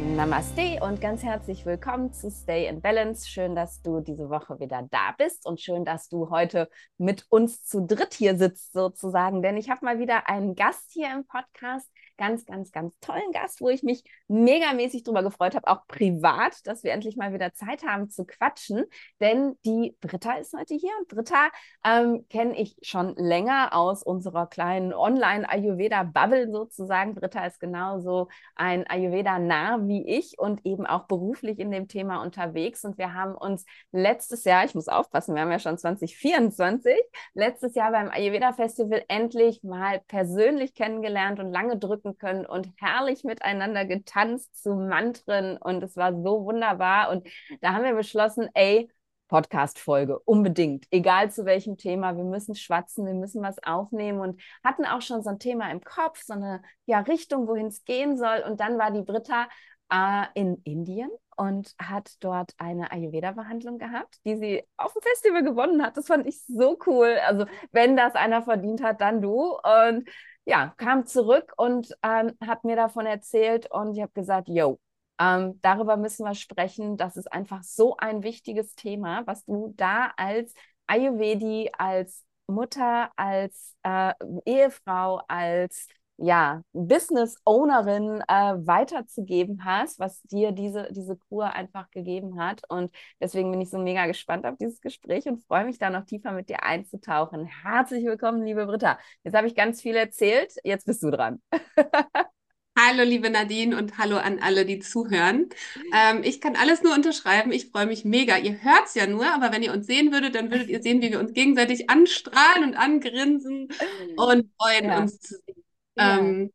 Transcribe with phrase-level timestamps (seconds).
[0.00, 3.28] Namaste und ganz herzlich willkommen zu Stay in Balance.
[3.28, 7.64] Schön, dass du diese Woche wieder da bist und schön, dass du heute mit uns
[7.64, 11.86] zu dritt hier sitzt sozusagen, denn ich habe mal wieder einen Gast hier im Podcast,
[12.20, 16.84] ganz, ganz, ganz tollen Gast, wo ich mich megamäßig drüber gefreut habe, auch privat, dass
[16.84, 18.84] wir endlich mal wieder Zeit haben zu quatschen.
[19.20, 21.48] Denn die Britta ist heute hier und Britta
[21.82, 27.14] ähm, kenne ich schon länger aus unserer kleinen Online-Ayurveda-Bubble sozusagen.
[27.14, 32.84] Britta ist genauso ein Ayurveda-Nah wie ich und eben auch beruflich in dem Thema unterwegs.
[32.84, 36.94] Und wir haben uns letztes Jahr, ich muss aufpassen, wir haben ja schon 2024,
[37.32, 43.24] letztes Jahr beim Ayurveda-Festival endlich mal persönlich kennengelernt und lange drücken tanzen können und herrlich
[43.24, 47.10] miteinander getanzt zu Mantren und es war so wunderbar.
[47.10, 47.26] Und
[47.60, 48.90] da haben wir beschlossen, ey,
[49.28, 52.16] Podcast-Folge, unbedingt, egal zu welchem Thema.
[52.16, 55.82] Wir müssen schwatzen, wir müssen was aufnehmen und hatten auch schon so ein Thema im
[55.82, 58.42] Kopf, so eine ja, Richtung, wohin es gehen soll.
[58.44, 59.46] Und dann war die Britta
[59.92, 65.80] äh, in Indien und hat dort eine Ayurveda-Behandlung gehabt, die sie auf dem Festival gewonnen
[65.82, 65.96] hat.
[65.96, 67.16] Das fand ich so cool.
[67.24, 69.56] Also, wenn das einer verdient hat, dann du.
[69.56, 70.08] Und
[70.50, 74.80] ja, kam zurück und ähm, hat mir davon erzählt und ich habe gesagt, yo,
[75.20, 76.96] ähm, darüber müssen wir sprechen.
[76.96, 80.52] Das ist einfach so ein wichtiges Thema, was du da als
[80.88, 84.12] Ayurvedi, als Mutter, als äh,
[84.44, 85.86] Ehefrau, als
[86.22, 92.62] ja, Business-Ownerin äh, weiterzugeben hast, was dir diese, diese Kur einfach gegeben hat.
[92.68, 96.04] Und deswegen bin ich so mega gespannt auf dieses Gespräch und freue mich da noch
[96.04, 97.46] tiefer mit dir einzutauchen.
[97.46, 98.98] Herzlich willkommen, liebe Britta.
[99.24, 101.40] Jetzt habe ich ganz viel erzählt, jetzt bist du dran.
[102.78, 105.48] Hallo, liebe Nadine und hallo an alle, die zuhören.
[105.92, 107.52] Ähm, ich kann alles nur unterschreiben.
[107.52, 108.38] Ich freue mich mega.
[108.38, 111.02] Ihr hört es ja nur, aber wenn ihr uns sehen würdet, dann würdet ihr sehen,
[111.02, 113.68] wie wir uns gegenseitig anstrahlen und angrinsen
[114.16, 114.98] und freuen ja.
[114.98, 115.59] uns zu sehen.
[116.00, 116.52] Ja, ähm,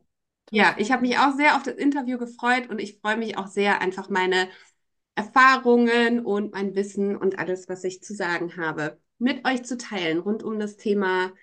[0.52, 3.48] ja ich habe mich auch sehr auf das Interview gefreut und ich freue mich auch
[3.48, 4.50] sehr, einfach meine
[5.16, 10.20] Erfahrungen und mein Wissen und alles, was ich zu sagen habe, mit euch zu teilen
[10.20, 11.34] rund um das Thema,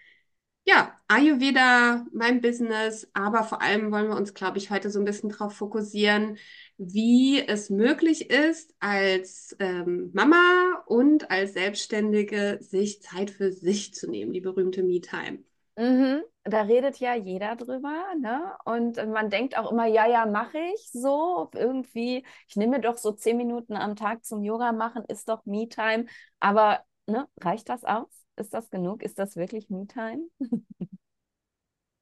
[0.66, 5.04] ja, Ayurveda, mein Business, aber vor allem wollen wir uns, glaube ich, heute so ein
[5.06, 6.38] bisschen darauf fokussieren,
[6.78, 14.08] wie es möglich ist, als ähm, Mama und als Selbstständige sich Zeit für sich zu
[14.10, 15.44] nehmen, die berühmte Me-Time.
[15.76, 18.56] Mhm da redet ja jeder drüber, ne?
[18.64, 21.48] Und man denkt auch immer, ja, ja, mache ich so.
[21.54, 26.06] Irgendwie, ich nehme doch so zehn Minuten am Tag zum Yoga machen, ist doch Me-Time.
[26.40, 28.08] Aber ne, reicht das aus?
[28.36, 29.02] Ist das genug?
[29.04, 30.24] Ist das wirklich Me-Time?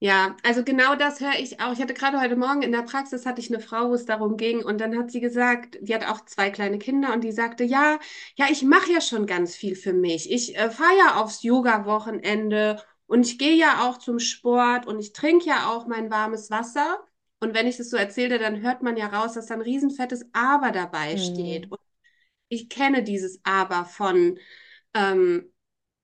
[0.03, 1.73] Ja, also genau das höre ich auch.
[1.75, 4.39] Ich hatte gerade heute Morgen in der Praxis hatte ich eine Frau, wo es darum
[4.39, 7.65] ging und dann hat sie gesagt, die hat auch zwei kleine Kinder und die sagte,
[7.65, 7.99] ja,
[8.37, 10.31] ja, ich mache ja schon ganz viel für mich.
[10.33, 15.13] Ich äh, fahre ja aufs Yoga-Wochenende und ich gehe ja auch zum Sport und ich
[15.13, 17.05] trinke ja auch mein warmes Wasser.
[17.41, 20.27] Und wenn ich das so erzähle, dann hört man ja raus, dass da ein riesenfettes
[20.33, 21.19] Aber dabei mhm.
[21.19, 21.73] steht.
[21.73, 21.81] Und
[22.49, 24.39] ich kenne dieses Aber von,
[24.95, 25.53] ähm,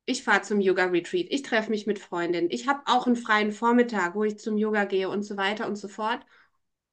[0.04, 4.16] ich fahre zum Yoga-Retreat, ich treffe mich mit Freundinnen, ich habe auch einen freien Vormittag,
[4.16, 6.26] wo ich zum Yoga gehe und so weiter und so fort.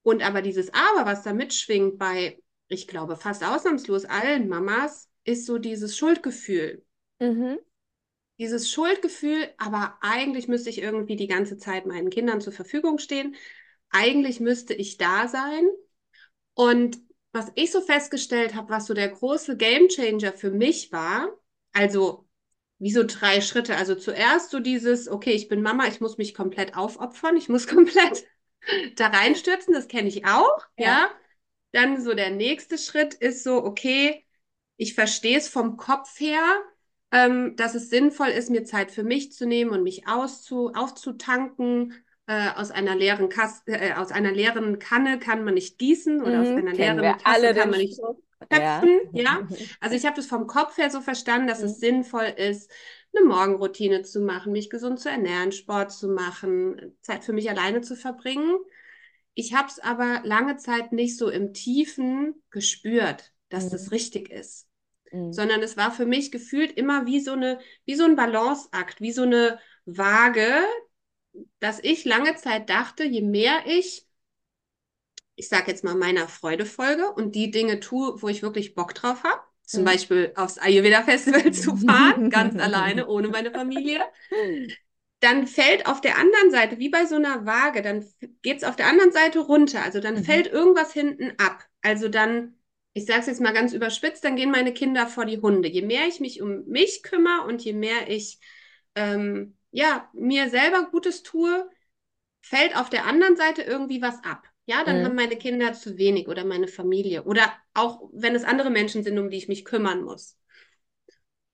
[0.03, 5.47] Und aber dieses Aber, was da mitschwingt bei, ich glaube, fast ausnahmslos allen Mamas, ist
[5.47, 6.85] so dieses Schuldgefühl.
[7.18, 7.57] Mhm
[8.40, 13.36] dieses Schuldgefühl, aber eigentlich müsste ich irgendwie die ganze Zeit meinen Kindern zur Verfügung stehen.
[13.90, 15.68] Eigentlich müsste ich da sein.
[16.56, 16.98] Und
[17.32, 21.30] was ich so festgestellt habe, was so der große Gamechanger für mich war,
[21.74, 22.28] also
[22.80, 23.78] wie so drei Schritte.
[23.78, 27.68] Also zuerst so dieses, okay, ich bin Mama, ich muss mich komplett aufopfern, ich muss
[27.68, 28.26] komplett
[28.96, 30.86] da reinstürzen, das kenne ich auch, ja.
[30.86, 31.12] ja.
[31.72, 34.26] Dann so der nächste Schritt ist so, okay,
[34.78, 36.44] ich verstehe es vom Kopf her,
[37.13, 41.94] ähm, dass es sinnvoll ist, mir Zeit für mich zu nehmen und mich auszu aufzutanken.
[42.25, 46.38] Äh, aus einer leeren Kas äh, aus einer leeren Kanne kann man nicht gießen oder
[46.38, 48.00] mhm, aus einer leeren Tasse alle kann man nicht
[48.50, 49.00] köpfen.
[49.12, 49.42] Ja.
[49.48, 49.48] ja.
[49.81, 51.65] Also ich habe das vom Kopf her so verstanden, dass mhm.
[51.65, 52.71] es sinnvoll ist,
[53.16, 57.81] eine Morgenroutine zu machen, mich gesund zu ernähren, Sport zu machen, Zeit für mich alleine
[57.81, 58.57] zu verbringen.
[59.36, 63.69] Ich habe es aber lange Zeit nicht so im Tiefen gespürt, dass mhm.
[63.71, 64.68] das richtig ist.
[65.13, 65.31] Mhm.
[65.31, 69.12] sondern es war für mich gefühlt immer wie so eine, wie so ein Balanceakt, wie
[69.12, 70.50] so eine Waage,
[71.60, 74.07] dass ich lange Zeit dachte, je mehr ich,
[75.36, 78.95] ich sage jetzt mal meiner Freude folge und die Dinge tue, wo ich wirklich Bock
[78.95, 79.86] drauf habe, zum mhm.
[79.86, 84.01] Beispiel aufs Ayurveda Festival zu fahren, ganz alleine, ohne meine Familie,
[85.19, 88.04] dann fällt auf der anderen Seite, wie bei so einer Waage, dann
[88.42, 89.83] geht es auf der anderen Seite runter.
[89.83, 90.24] Also dann mhm.
[90.24, 91.63] fällt irgendwas hinten ab.
[91.81, 92.56] Also dann
[92.94, 95.69] ich sage es jetzt mal ganz überspitzt, dann gehen meine Kinder vor die Hunde.
[95.69, 98.40] Je mehr ich mich um mich kümmere und je mehr ich
[98.95, 101.69] ähm, ja, mir selber Gutes tue,
[102.42, 104.44] fällt auf der anderen Seite irgendwie was ab.
[104.66, 105.04] Ja, dann Mhm.
[105.04, 107.24] haben meine Kinder zu wenig oder meine Familie.
[107.25, 110.38] Oder auch wenn es andere Menschen sind, um die ich mich kümmern muss.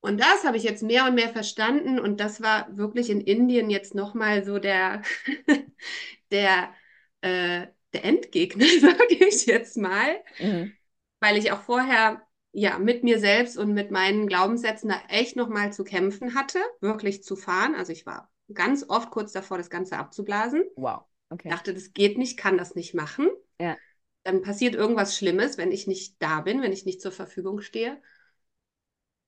[0.00, 1.98] Und das habe ich jetzt mehr und mehr verstanden.
[2.00, 5.02] Und das war wirklich in Indien jetzt nochmal so der,
[6.30, 6.74] der,
[7.20, 10.22] äh, der Endgegner, sage ich jetzt mal.
[10.38, 10.72] Mhm.
[11.20, 12.22] Weil ich auch vorher
[12.52, 17.22] ja mit mir selbst und mit meinen Glaubenssätzen da echt nochmal zu kämpfen hatte, wirklich
[17.22, 17.74] zu fahren.
[17.74, 20.64] Also ich war ganz oft kurz davor, das Ganze abzublasen.
[20.76, 21.04] Wow.
[21.30, 21.50] Okay.
[21.50, 23.28] Dachte, das geht nicht, kann das nicht machen.
[23.58, 23.76] Ja.
[24.24, 28.00] Dann passiert irgendwas Schlimmes, wenn ich nicht da bin, wenn ich nicht zur Verfügung stehe.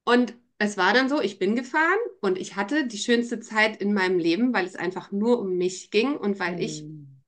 [0.05, 3.95] Und es war dann so, ich bin gefahren und ich hatte die schönste Zeit in
[3.95, 7.23] meinem Leben, weil es einfach nur um mich ging und weil ich Mhm.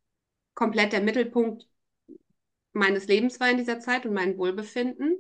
[0.55, 1.69] komplett der Mittelpunkt
[2.74, 5.16] meines Lebens war in dieser Zeit und mein Wohlbefinden.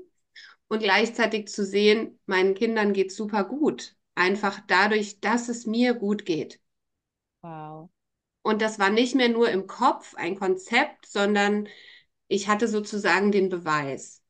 [0.68, 3.96] Und gleichzeitig zu sehen, meinen Kindern geht super gut.
[4.14, 6.60] Einfach dadurch, dass es mir gut geht.
[7.42, 7.90] Wow.
[8.42, 11.68] Und das war nicht mehr nur im Kopf ein Konzept, sondern
[12.28, 14.22] ich hatte sozusagen den Beweis.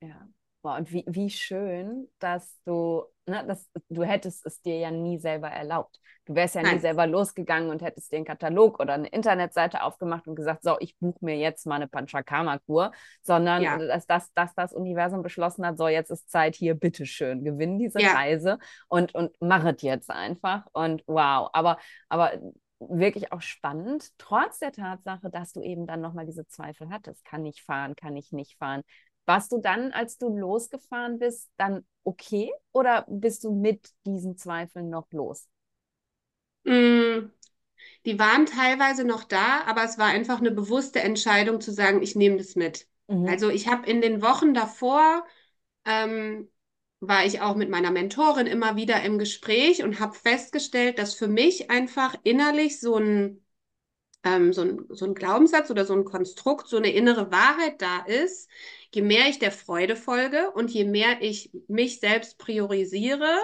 [0.00, 0.29] Ja.
[0.62, 0.78] Wow.
[0.78, 5.48] Und wie, wie schön, dass du, ne, dass, du hättest es dir ja nie selber
[5.48, 5.98] erlaubt.
[6.26, 6.80] Du wärst ja nie Nein.
[6.80, 10.98] selber losgegangen und hättest dir einen Katalog oder eine Internetseite aufgemacht und gesagt, so, ich
[10.98, 12.92] buche mir jetzt mal eine Panchakarma-Kur,
[13.22, 13.78] sondern Ja.
[13.78, 18.00] dass, dass, dass das Universum beschlossen hat, so, jetzt ist Zeit hier, bitteschön, gewinn diese
[18.00, 18.12] Ja.
[18.12, 18.58] Reise
[18.88, 20.66] und, und mach es jetzt einfach.
[20.72, 21.78] Und wow, aber,
[22.10, 22.32] aber
[22.80, 27.24] wirklich auch spannend, trotz der Tatsache, dass du eben dann nochmal diese Zweifel hattest.
[27.24, 28.82] Kann ich fahren, kann ich nicht fahren?
[29.30, 34.90] Warst du dann, als du losgefahren bist, dann okay oder bist du mit diesen Zweifeln
[34.90, 35.48] noch los?
[36.64, 37.30] Mm,
[38.06, 42.16] Die waren teilweise noch da, aber es war einfach eine bewusste Entscheidung zu sagen, ich
[42.16, 42.88] nehme das mit.
[43.08, 43.26] Mhm.
[43.26, 45.26] Also ich habe in den Wochen davor,
[45.86, 46.50] ähm,
[47.00, 51.28] war ich auch mit meiner Mentorin immer wieder im Gespräch und habe festgestellt, dass für
[51.28, 53.44] mich einfach innerlich so ein,
[54.24, 58.00] ähm, so ein, so ein Glaubenssatz oder so ein Konstrukt, so eine innere Wahrheit da
[58.04, 58.50] ist.
[58.92, 63.38] Je mehr ich der Freude folge und je mehr ich mich selbst priorisiere,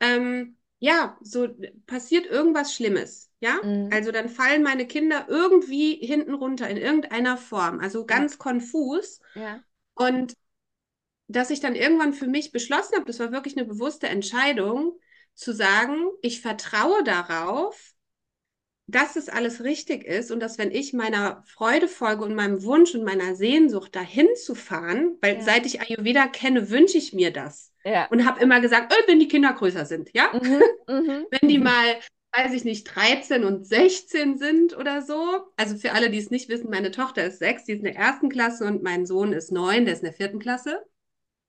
[0.00, 1.48] ähm, ja, so
[1.86, 3.58] passiert irgendwas Schlimmes, ja?
[3.62, 3.88] Mhm.
[3.90, 9.20] Also dann fallen meine Kinder irgendwie hinten runter in irgendeiner Form, also ganz konfus.
[9.34, 9.62] Ja.
[9.94, 10.34] Und
[11.26, 14.98] dass ich dann irgendwann für mich beschlossen habe, das war wirklich eine bewusste Entscheidung,
[15.34, 17.93] zu sagen, ich vertraue darauf,
[18.86, 22.94] dass es alles richtig ist und dass wenn ich meiner Freude folge und meinem Wunsch
[22.94, 25.42] und meiner Sehnsucht dahin zu fahren, weil Ja.
[25.42, 28.06] seit ich Ayurveda kenne, wünsche ich mir das Ja.
[28.10, 30.30] und habe immer gesagt, äh, wenn die Kinder größer sind, ja?
[30.32, 30.62] Mhm.
[30.88, 31.26] Mhm.
[31.30, 31.96] Wenn die mal,
[32.36, 35.44] weiß ich nicht, 13 und 16 sind oder so.
[35.56, 37.96] Also für alle, die es nicht wissen, meine Tochter ist sechs, die ist in der
[37.96, 40.84] ersten Klasse und mein Sohn ist neun, der ist in der vierten Klasse.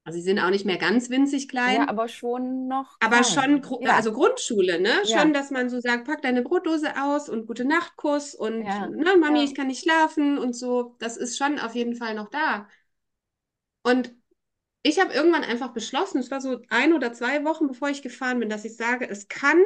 [0.06, 1.78] Also sie sind auch nicht mehr ganz winzig klein.
[1.78, 2.96] Ja, aber schon noch.
[3.00, 3.26] Aber klein.
[3.26, 3.96] schon, Gru- Ja.
[3.96, 4.92] also Grundschule, ne?
[5.06, 5.20] Ja.
[5.20, 8.88] Schon, dass man so sagt, pack deine Brotdose aus und gute Nachtkuss und Ja.
[8.88, 10.96] ne, Mami, ich kann nicht schlafen und so.
[11.00, 12.68] Das ist schon auf jeden Fall noch da.
[13.84, 14.14] Und
[14.84, 18.40] ich habe irgendwann einfach beschlossen, es war so ein oder zwei Wochen, bevor ich gefahren
[18.40, 19.62] bin, dass ich sage, es kann,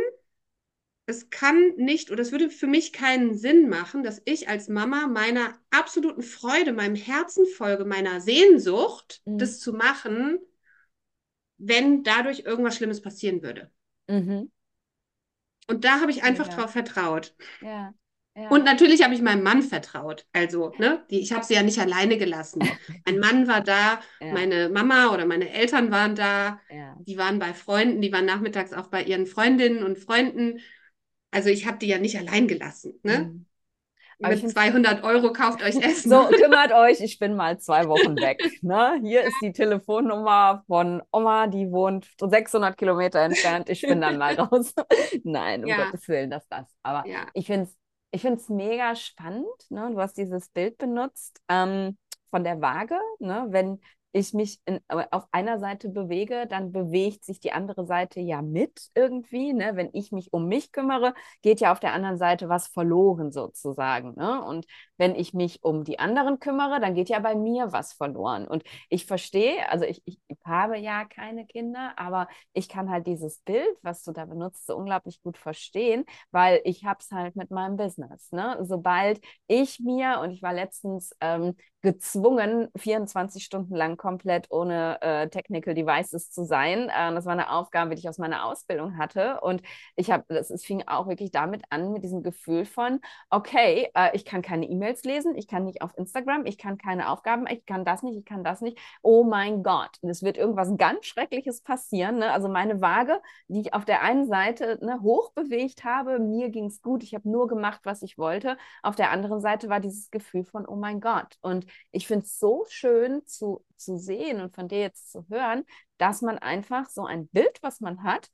[1.09, 5.07] es kann nicht oder es würde für mich keinen Sinn machen, dass ich als Mama
[5.07, 9.37] meiner absoluten Freude, meinem Herzen folge, meiner Sehnsucht, Mhm.
[9.39, 10.39] das zu machen,
[11.57, 13.69] wenn dadurch irgendwas Schlimmes passieren würde.
[14.07, 14.51] Mhm.
[15.67, 16.55] Und da habe ich einfach Ja.
[16.55, 17.35] drauf vertraut.
[17.61, 17.93] Ja.
[18.35, 18.47] Ja.
[18.49, 20.25] Und natürlich habe ich meinem Mann vertraut.
[20.31, 22.61] Also, ne, die, ich habe sie ja nicht alleine gelassen.
[23.05, 24.31] Mein Mann war da, Ja.
[24.33, 26.95] meine Mama oder meine Eltern waren da, Ja.
[27.01, 30.59] die waren bei Freunden, die waren nachmittags auch bei ihren Freundinnen und Freunden.
[31.31, 32.99] Also ich habe die ja nicht allein gelassen.
[33.03, 33.19] Ne?
[33.19, 33.45] Mhm.
[34.21, 36.09] Mit find's- 200 Euro kauft euch Essen.
[36.09, 38.41] So, kümmert euch, ich bin mal zwei Wochen weg.
[38.61, 38.99] Ne?
[39.01, 43.69] Hier ist die Telefonnummer von Oma, die wohnt 600 Kilometer entfernt.
[43.69, 44.73] Ich bin dann mal raus.
[45.23, 45.85] Nein, um Ja.
[45.85, 46.65] Gottes Willen, dass das.
[46.83, 47.77] Aber Ja, ich finde es
[48.11, 49.45] ich find's mega spannend.
[49.69, 49.91] Ne?
[49.93, 51.95] Du hast dieses Bild benutzt ähm,
[52.31, 52.97] von der Waage.
[53.19, 53.45] Ne?
[53.49, 53.79] Wenn
[54.11, 58.89] ich mich in, auf einer Seite bewege, dann bewegt sich die andere Seite ja mit
[58.95, 59.53] irgendwie.
[59.53, 59.75] Ne?
[59.75, 64.15] Wenn ich mich um mich kümmere, geht ja auf der anderen Seite was verloren sozusagen.
[64.15, 64.43] Ne?
[64.43, 64.65] Und
[64.97, 68.47] wenn ich mich um die anderen kümmere, dann geht ja bei mir was verloren.
[68.47, 73.39] Und ich verstehe, also ich, ich, habe ja keine Kinder, aber ich kann halt dieses
[73.41, 77.51] Bild, was du da benutzt, so unglaublich gut verstehen, weil ich habe es halt mit
[77.51, 78.31] meinem Business.
[78.31, 78.57] Ne?
[78.61, 85.29] Sobald ich mir, und ich war letztens ähm, gezwungen, 24 Stunden lang komplett ohne äh,
[85.29, 86.89] Technical Devices zu sein.
[86.89, 89.39] Äh, das war eine Aufgabe, die ich aus meiner Ausbildung hatte.
[89.41, 89.61] Und
[89.95, 94.09] ich habe, das es fing auch wirklich damit an, mit diesem Gefühl von, okay, äh,
[94.13, 97.65] ich kann keine E-Mails lesen, ich kann nicht auf Instagram, ich kann keine Aufgaben, ich
[97.65, 98.77] kann das nicht, ich kann das nicht.
[99.01, 102.17] Oh mein Gott, es wird irgendwas ganz Schreckliches passieren.
[102.17, 102.31] Ne?
[102.31, 106.65] Also meine Waage, die ich auf der einen Seite ne, hoch bewegt habe, mir ging
[106.65, 108.57] es gut, ich habe nur gemacht, was ich wollte.
[108.83, 111.37] Auf der anderen Seite war dieses Gefühl von, oh mein Gott.
[111.41, 115.65] Und ich finde es so schön zu, zu sehen und von dir jetzt zu hören,
[115.97, 118.29] dass man einfach so ein Bild, was man hat,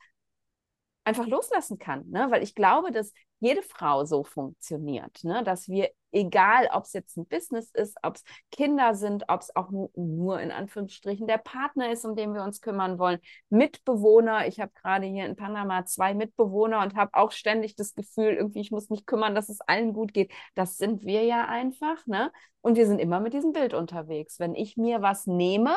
[1.05, 2.09] einfach loslassen kann.
[2.09, 2.27] Ne?
[2.29, 5.43] Weil ich glaube, dass jede Frau so funktioniert, ne?
[5.43, 9.55] dass wir, egal ob es jetzt ein Business ist, ob es Kinder sind, ob es
[9.55, 13.19] auch nur in Anführungsstrichen der Partner ist, um den wir uns kümmern wollen,
[13.49, 14.47] Mitbewohner.
[14.47, 18.61] Ich habe gerade hier in Panama zwei Mitbewohner und habe auch ständig das Gefühl, irgendwie,
[18.61, 20.31] ich muss mich kümmern, dass es allen gut geht.
[20.55, 22.05] Das sind wir ja einfach.
[22.07, 22.31] Ne?
[22.61, 24.39] Und wir sind immer mit diesem Bild unterwegs.
[24.39, 25.75] Wenn ich mir was nehme,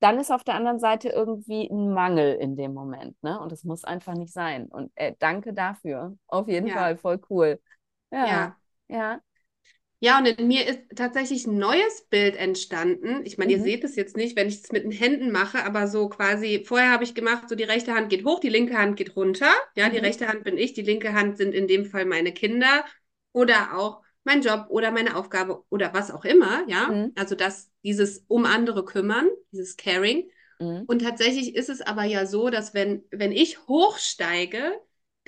[0.00, 3.40] dann ist auf der anderen Seite irgendwie ein Mangel in dem Moment, ne?
[3.40, 4.66] Und es muss einfach nicht sein.
[4.66, 6.16] Und äh, danke dafür.
[6.26, 6.74] Auf jeden ja.
[6.74, 7.60] Fall, voll cool.
[8.10, 8.26] Ja.
[8.26, 8.56] ja.
[8.88, 9.20] Ja.
[10.00, 13.22] Ja, und in mir ist tatsächlich ein neues Bild entstanden.
[13.24, 13.58] Ich meine, mhm.
[13.58, 16.62] ihr seht es jetzt nicht, wenn ich es mit den Händen mache, aber so quasi,
[16.64, 19.50] vorher habe ich gemacht, so die rechte Hand geht hoch, die linke Hand geht runter.
[19.74, 19.92] Ja, mhm.
[19.92, 22.84] die rechte Hand bin ich, die linke Hand sind in dem Fall meine Kinder
[23.32, 26.88] oder auch mein Job oder meine Aufgabe oder was auch immer, ja.
[26.88, 27.12] Mhm.
[27.16, 30.30] Also das, dieses um andere kümmern, dieses Caring.
[30.58, 30.84] Mhm.
[30.86, 34.72] Und tatsächlich ist es aber ja so, dass wenn, wenn ich hochsteige,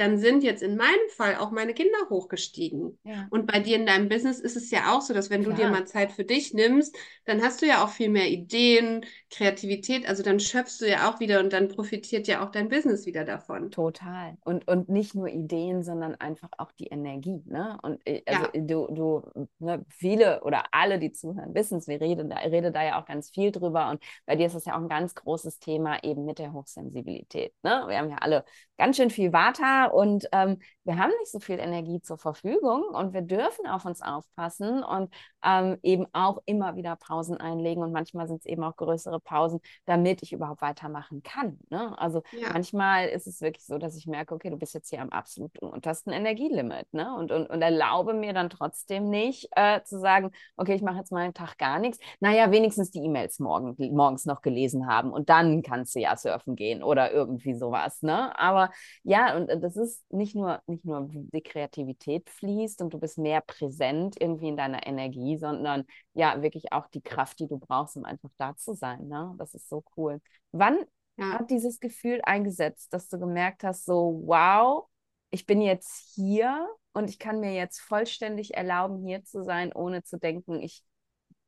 [0.00, 2.98] dann sind jetzt in meinem Fall auch meine Kinder hochgestiegen.
[3.04, 3.26] Ja.
[3.30, 5.56] Und bei dir in deinem Business ist es ja auch so, dass wenn Klar.
[5.56, 9.04] du dir mal Zeit für dich nimmst, dann hast du ja auch viel mehr Ideen,
[9.30, 13.04] Kreativität, also dann schöpfst du ja auch wieder und dann profitiert ja auch dein Business
[13.04, 13.70] wieder davon.
[13.70, 14.38] Total.
[14.42, 17.42] Und, und nicht nur Ideen, sondern einfach auch die Energie.
[17.44, 17.78] Ne?
[17.82, 18.60] Und äh, also ja.
[18.62, 22.82] du, du ne, viele oder alle, die zuhören, wissen es, wir reden da, rede da
[22.82, 23.90] ja auch ganz viel drüber.
[23.90, 27.52] Und bei dir ist das ja auch ein ganz großes Thema eben mit der Hochsensibilität.
[27.62, 27.84] Ne?
[27.86, 28.44] Wir haben ja alle
[28.80, 33.12] ganz schön viel Vata und ähm, wir haben nicht so viel Energie zur Verfügung und
[33.12, 35.12] wir dürfen auf uns aufpassen und
[35.44, 39.60] ähm, eben auch immer wieder Pausen einlegen und manchmal sind es eben auch größere Pausen,
[39.84, 41.58] damit ich überhaupt weitermachen kann.
[41.68, 41.96] Ne?
[41.98, 42.48] Also ja.
[42.54, 45.66] manchmal ist es wirklich so, dass ich merke, okay, du bist jetzt hier am absoluten
[45.66, 47.14] untersten Energielimit ne?
[47.14, 51.12] und, und, und erlaube mir dann trotzdem nicht äh, zu sagen, okay, ich mache jetzt
[51.12, 51.98] mal einen Tag gar nichts.
[52.20, 56.56] Naja, wenigstens die E-Mails morgen, morgens noch gelesen haben und dann kannst du ja surfen
[56.56, 58.00] gehen oder irgendwie sowas.
[58.00, 58.36] Ne?
[58.38, 58.69] Aber
[59.02, 63.40] ja, und das ist nicht nur, nicht nur die Kreativität fließt und du bist mehr
[63.40, 65.84] präsent irgendwie in deiner Energie, sondern
[66.14, 69.08] ja, wirklich auch die Kraft, die du brauchst, um einfach da zu sein.
[69.08, 69.34] Ne?
[69.38, 70.20] Das ist so cool.
[70.52, 70.78] Wann
[71.16, 71.38] ja.
[71.38, 74.86] hat dieses Gefühl eingesetzt, dass du gemerkt hast, so, wow,
[75.30, 80.02] ich bin jetzt hier und ich kann mir jetzt vollständig erlauben, hier zu sein, ohne
[80.02, 80.82] zu denken, ich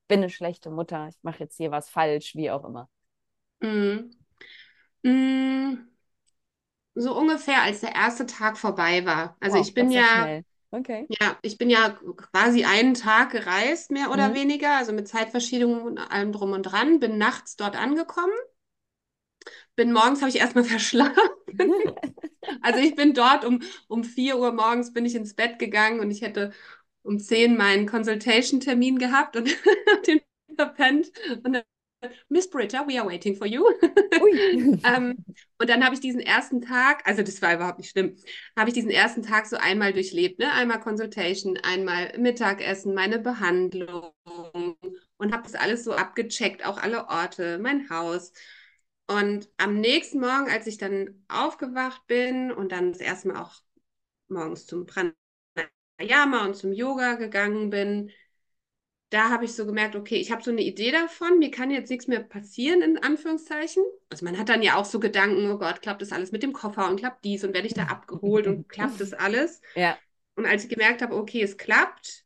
[0.09, 2.89] bin eine schlechte Mutter, ich mache jetzt hier was falsch, wie auch immer.
[3.61, 4.11] Mm.
[5.03, 5.92] Mm
[6.95, 9.37] so ungefähr, als der erste Tag vorbei war.
[9.41, 11.07] Also oh, ich bin ja, okay.
[11.09, 14.35] ja, ich bin ja quasi einen Tag gereist, mehr oder mhm.
[14.35, 18.33] weniger, also mit Zeitverschiebung und allem drum und dran, bin nachts dort angekommen.
[19.75, 21.73] Bin morgens, habe ich erstmal verschlafen.
[22.61, 26.11] also ich bin dort um, um 4 Uhr morgens bin ich ins Bett gegangen und
[26.11, 26.53] ich hätte
[27.03, 29.49] um 10 meinen Consultation-Termin gehabt und
[30.07, 30.21] den
[30.57, 31.11] verpennt.
[31.43, 31.63] Und dann
[32.29, 33.65] Miss Britta, we are waiting for you.
[34.85, 35.25] ähm,
[35.59, 38.17] und dann habe ich diesen ersten Tag, also das war überhaupt nicht schlimm,
[38.57, 40.53] habe ich diesen ersten Tag so einmal durchlebt, ne?
[40.53, 44.13] Einmal Consultation, einmal Mittagessen, meine Behandlung
[45.17, 48.33] und habe das alles so abgecheckt, auch alle Orte, mein Haus.
[49.07, 53.55] Und am nächsten Morgen, als ich dann aufgewacht bin und dann das erste Mal auch
[54.29, 58.11] morgens zum Pranayama und zum Yoga gegangen bin,
[59.13, 61.91] da habe ich so gemerkt, okay, ich habe so eine Idee davon, mir kann jetzt
[61.91, 63.85] nichts mehr passieren, in Anführungszeichen.
[64.09, 66.55] Also man hat dann ja auch so Gedanken, oh Gott, klappt das alles mit dem
[66.55, 69.61] Koffer und klappt dies und werde ich da abgeholt und klappt das alles.
[69.75, 69.99] Ja.
[70.35, 72.25] Und als ich gemerkt habe, okay, es klappt,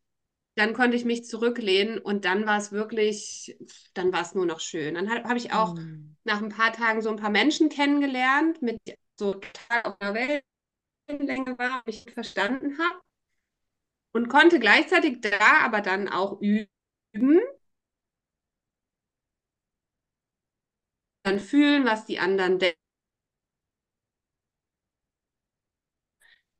[0.55, 3.59] dann konnte ich mich zurücklehnen und dann war es wirklich,
[3.95, 4.95] dann war es nur noch schön.
[4.95, 6.17] Dann habe hab ich auch mhm.
[6.23, 8.79] nach ein paar Tagen so ein paar Menschen kennengelernt, mit
[9.17, 10.15] so total auf der
[11.09, 13.01] Wellenlänge war, und ich verstanden habe
[14.13, 16.69] und konnte gleichzeitig da aber dann auch üben,
[21.27, 22.79] dann fühlen, was die anderen denken.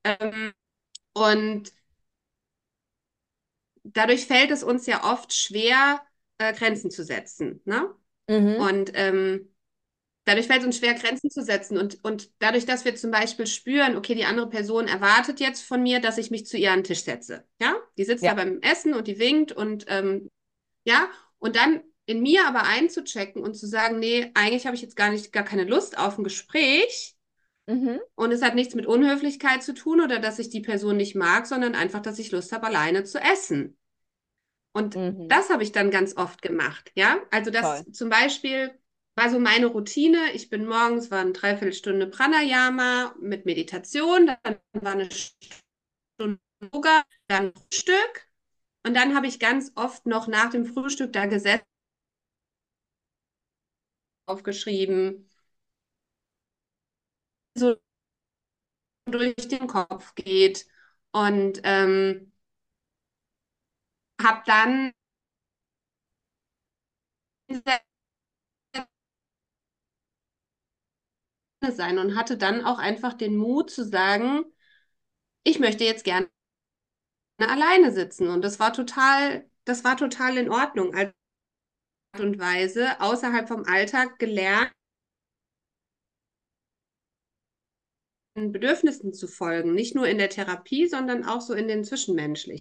[0.05, 0.53] Ähm,
[1.15, 1.73] und
[3.85, 6.03] dadurch fällt es uns ja oft schwer,
[6.39, 7.61] äh, Grenzen zu setzen.
[7.65, 7.95] Ne?
[8.29, 8.57] Mhm.
[8.57, 9.49] Und ähm,
[10.25, 11.79] dadurch fällt es uns schwer, Grenzen zu setzen.
[11.79, 15.83] Und, und dadurch, dass wir zum Beispiel spüren, okay, die andere Person erwartet jetzt von
[15.83, 17.45] mir, dass ich mich zu ihr an den Tisch setze.
[17.61, 18.35] Ja, die sitzt ja.
[18.35, 20.29] da beim Essen und die winkt und ähm,
[20.87, 24.97] ja, und dann in mir aber einzuchecken und zu sagen, nee, eigentlich habe ich jetzt
[24.97, 27.15] gar nicht, gar keine Lust auf ein Gespräch.
[27.67, 28.01] Mhm.
[28.15, 31.47] Und es hat nichts mit Unhöflichkeit zu tun oder dass ich die Person nicht mag,
[31.47, 33.77] sondern einfach, dass ich Lust habe, alleine zu essen.
[34.73, 35.29] Und mhm.
[35.29, 37.19] das habe ich dann ganz oft gemacht, ja.
[37.31, 37.93] Also, dass Toll.
[37.93, 38.79] zum Beispiel
[39.17, 40.33] war so meine Routine.
[40.35, 46.39] Ich bin morgens, war eine Dreiviertelstunde Pranayama mit Meditation, dann war eine Stunde
[46.73, 48.26] Yoga, dann Frühstück.
[48.87, 51.65] Und dann habe ich ganz oft noch nach dem Frühstück da gesessen,
[54.27, 55.27] aufgeschrieben,
[57.57, 57.77] so
[59.07, 60.67] durch den Kopf geht.
[61.13, 62.33] Und ähm,
[64.23, 64.93] habe dann
[71.77, 74.45] sein und hatte dann auch einfach den Mut zu sagen,
[75.45, 76.29] ich möchte jetzt gerne
[77.39, 78.29] alleine sitzen.
[78.29, 80.95] Und das war total, das war total in Ordnung.
[80.95, 81.13] Als
[82.13, 84.73] Art und Weise außerhalb vom Alltag gelernt,
[88.35, 89.75] Bedürfnissen zu folgen.
[89.75, 92.61] Nicht nur in der Therapie, sondern auch so in den Zwischenmenschlichen.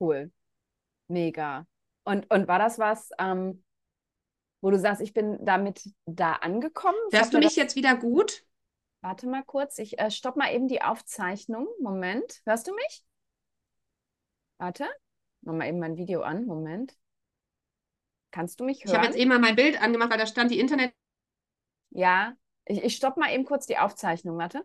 [0.00, 0.30] Cool.
[1.08, 1.66] Mega.
[2.04, 3.64] Und, und war das was, ähm,
[4.62, 6.98] wo du sagst, ich bin damit da angekommen?
[7.10, 8.44] Hörst du mich jetzt wieder gut?
[9.08, 11.66] Warte mal kurz, ich äh, stopp mal eben die Aufzeichnung.
[11.80, 13.02] Moment, hörst du mich?
[14.58, 14.86] Warte,
[15.40, 16.44] mach mal eben mein Video an.
[16.44, 16.94] Moment.
[18.32, 18.88] Kannst du mich hören?
[18.88, 20.92] Ich habe jetzt eben mal mein Bild angemacht, weil da stand die Internet.
[21.88, 22.34] Ja,
[22.66, 24.36] ich, ich stopp mal eben kurz die Aufzeichnung.
[24.36, 24.62] Warte.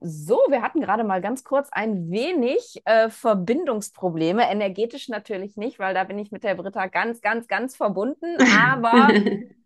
[0.00, 4.50] So, wir hatten gerade mal ganz kurz ein wenig äh, Verbindungsprobleme.
[4.50, 8.36] Energetisch natürlich nicht, weil da bin ich mit der Britta ganz, ganz, ganz verbunden.
[8.60, 9.12] Aber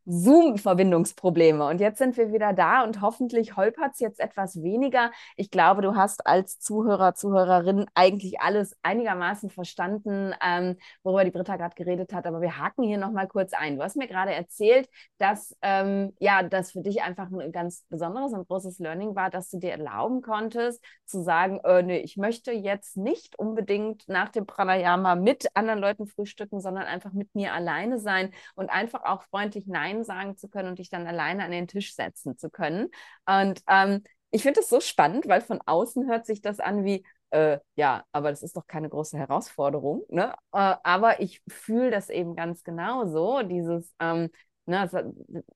[0.06, 1.66] Zoom-Verbindungsprobleme.
[1.66, 5.10] Und jetzt sind wir wieder da und hoffentlich holpert es jetzt etwas weniger.
[5.36, 11.56] Ich glaube, du hast als Zuhörer, Zuhörerin eigentlich alles einigermaßen verstanden, ähm, worüber die Britta
[11.56, 12.26] gerade geredet hat.
[12.26, 13.76] Aber wir haken hier nochmal kurz ein.
[13.76, 18.32] Du hast mir gerade erzählt, dass ähm, ja, das für dich einfach ein ganz besonderes
[18.32, 22.52] und großes Learning war, dass du dir erlauben konntest, zu sagen, äh, nee, ich möchte
[22.52, 27.98] jetzt nicht unbedingt nach dem Pranayama mit anderen Leuten frühstücken, sondern einfach mit mir alleine
[27.98, 31.50] sein und einfach auch freundlich Nein Nein sagen zu können und dich dann alleine an
[31.50, 32.89] den Tisch setzen zu können.
[33.26, 37.04] Und ähm, ich finde es so spannend, weil von außen hört sich das an wie,
[37.30, 40.04] äh, ja, aber das ist doch keine große Herausforderung.
[40.09, 40.32] Ne?
[40.52, 44.30] Äh, aber ich fühle das eben ganz genau so, dieses, ähm,
[44.67, 44.89] ne,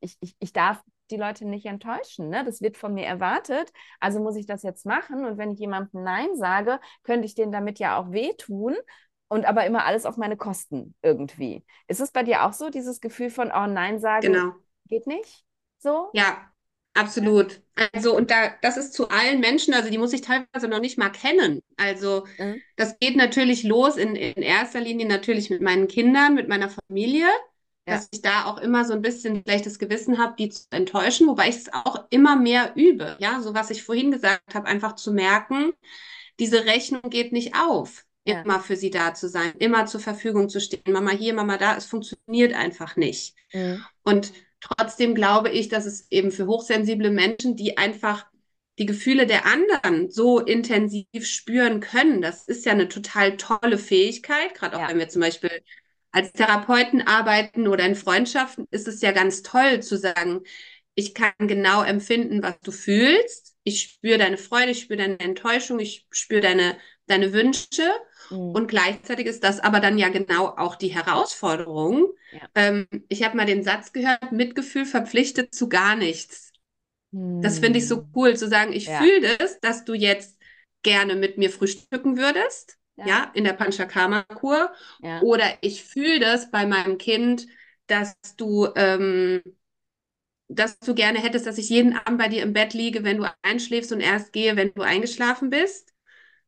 [0.01, 2.29] ich, ich, ich darf die Leute nicht enttäuschen.
[2.29, 2.45] Ne?
[2.45, 5.25] Das wird von mir erwartet, also muss ich das jetzt machen.
[5.25, 8.77] Und wenn ich jemandem Nein sage, könnte ich denen damit ja auch wehtun
[9.31, 11.65] und aber immer alles auf meine Kosten irgendwie.
[11.87, 14.53] Ist es bei dir auch so, dieses Gefühl von, oh nein sagen, genau.
[14.89, 15.45] geht nicht?
[15.79, 16.11] So?
[16.13, 16.51] Ja,
[16.95, 17.63] absolut.
[17.95, 20.99] Also, und da, das ist zu allen Menschen, also die muss ich teilweise noch nicht
[20.99, 21.63] mal kennen.
[21.77, 22.61] Also, mhm.
[22.77, 27.27] das geht natürlich los in, in erster Linie natürlich mit meinen Kindern, mit meiner Familie.
[27.87, 27.95] Ja.
[27.95, 31.29] Dass ich da auch immer so ein bisschen vielleicht das Gewissen habe, die zu enttäuschen,
[31.29, 33.17] wobei ich es auch immer mehr übe.
[33.21, 35.73] Ja, so was ich vorhin gesagt habe, einfach zu merken,
[36.41, 38.43] diese Rechnung geht nicht auf ja.
[38.43, 40.93] immer für sie da zu sein, immer zur Verfügung zu stehen.
[40.93, 43.35] Mama hier, Mama da, es funktioniert einfach nicht.
[43.53, 43.85] Mhm.
[44.03, 48.27] Und trotzdem glaube ich, dass es eben für hochsensible Menschen, die einfach
[48.79, 54.55] die Gefühle der anderen so intensiv spüren können, das ist ja eine total tolle Fähigkeit,
[54.55, 54.89] gerade auch ja.
[54.89, 55.51] wenn wir zum Beispiel
[56.13, 60.43] als Therapeuten arbeiten oder in Freundschaften, ist es ja ganz toll zu sagen,
[60.95, 63.55] ich kann genau empfinden, was du fühlst.
[63.65, 67.89] Ich spüre deine Freude, ich spüre deine Enttäuschung, ich spüre deine, deine Wünsche
[68.31, 68.53] Mhm.
[68.53, 72.07] Und gleichzeitig ist das aber dann ja genau auch die Herausforderung.
[72.33, 72.41] Ja.
[72.55, 76.53] Ähm, ich habe mal den Satz gehört, Mitgefühl verpflichtet zu gar nichts.
[77.11, 77.43] Mhm.
[77.43, 78.07] Das finde ich so hm.
[78.15, 78.99] cool, zu sagen, ich ja.
[78.99, 80.39] fühle das, dass du jetzt
[80.83, 84.73] gerne mit mir frühstücken würdest, ja, ja in der Panchakarma-Kur.
[85.23, 87.47] Oder ich fühle das bei meinem Kind,
[87.87, 89.43] dass du, ähm,
[90.49, 93.35] dass du gerne hättest, dass ich jeden Abend bei dir im Bett liege, wenn du
[93.43, 95.93] einschläfst und erst gehe, wenn du eingeschlafen bist.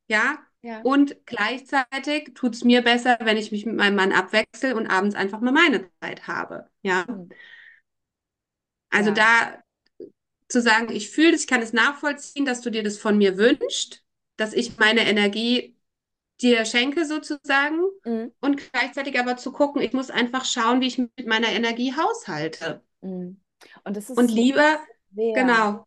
[0.09, 0.81] Ja, ja.
[0.83, 5.17] Und gleichzeitig tut es mir besser, wenn ich mich mit meinem Mann abwechsel und abends
[5.17, 6.69] einfach mal meine Zeit habe.
[6.83, 7.05] Ja.
[7.09, 7.31] Mhm.
[8.91, 9.15] Also ja.
[9.15, 10.09] da
[10.49, 13.39] zu sagen, ich fühle das, ich kann es nachvollziehen, dass du dir das von mir
[13.39, 14.05] wünschst,
[14.37, 15.77] dass ich meine Energie
[16.41, 18.33] dir schenke sozusagen mhm.
[18.41, 22.83] und gleichzeitig aber zu gucken, ich muss einfach schauen, wie ich mit meiner Energie haushalte.
[23.01, 23.41] Mhm.
[23.85, 24.79] Und, das ist und lieber,
[25.13, 25.33] schwer.
[25.35, 25.87] genau,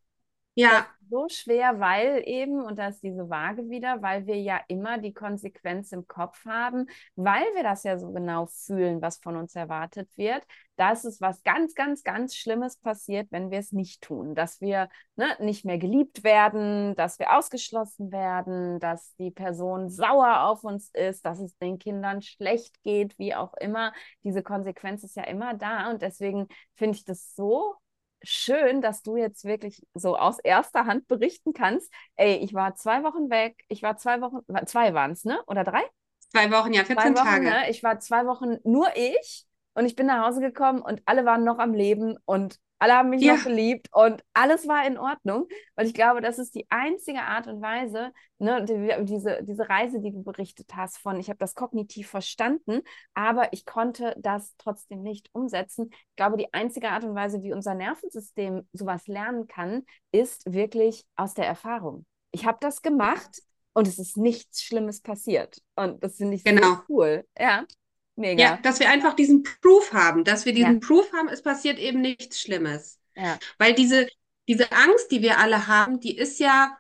[0.56, 4.98] ja so schwer, weil eben, und da ist diese Waage wieder, weil wir ja immer
[4.98, 9.56] die Konsequenz im Kopf haben, weil wir das ja so genau fühlen, was von uns
[9.56, 10.44] erwartet wird,
[10.76, 14.36] dass es was ganz, ganz, ganz Schlimmes passiert, wenn wir es nicht tun.
[14.36, 20.42] Dass wir ne, nicht mehr geliebt werden, dass wir ausgeschlossen werden, dass die Person sauer
[20.42, 23.94] auf uns ist, dass es den Kindern schlecht geht, wie auch immer.
[24.24, 25.90] Diese Konsequenz ist ja immer da.
[25.90, 27.76] Und deswegen finde ich das so
[28.24, 31.92] schön, dass du jetzt wirklich so aus erster Hand berichten kannst.
[32.16, 33.64] Ey, ich war zwei Wochen weg.
[33.68, 35.42] Ich war zwei Wochen, zwei waren es, ne?
[35.48, 35.84] Oder drei?
[36.32, 37.46] Zwei Wochen, ja, 14 Wochen, Tage.
[37.46, 37.70] Ne?
[37.70, 39.46] Ich war zwei Wochen nur ich.
[39.74, 43.10] Und ich bin nach Hause gekommen und alle waren noch am Leben und alle haben
[43.10, 43.36] mich Ja.
[43.36, 45.48] noch geliebt und alles war in Ordnung.
[45.76, 50.00] Weil ich glaube, das ist die einzige Art und Weise, ne, die, diese, diese Reise,
[50.02, 52.82] die du berichtet hast, von ich habe das kognitiv verstanden,
[53.14, 55.90] aber ich konnte das trotzdem nicht umsetzen.
[55.92, 61.06] Ich glaube, die einzige Art und Weise, wie unser Nervensystem sowas lernen kann, ist wirklich
[61.16, 62.06] aus der Erfahrung.
[62.32, 63.42] Ich habe das gemacht
[63.74, 65.62] und es ist nichts Schlimmes passiert.
[65.76, 66.78] Und das finde ich Genau.
[66.90, 67.26] cool.
[67.38, 67.66] Ja,
[68.16, 68.44] mega.
[68.44, 70.88] Ja, dass wir einfach diesen Proof haben, dass wir diesen Ja.
[70.88, 73.00] Proof haben, es passiert eben nichts Schlimmes.
[73.16, 73.38] Ja.
[73.58, 74.08] Weil diese,
[74.48, 76.78] diese Angst, die wir alle haben, die ist ja,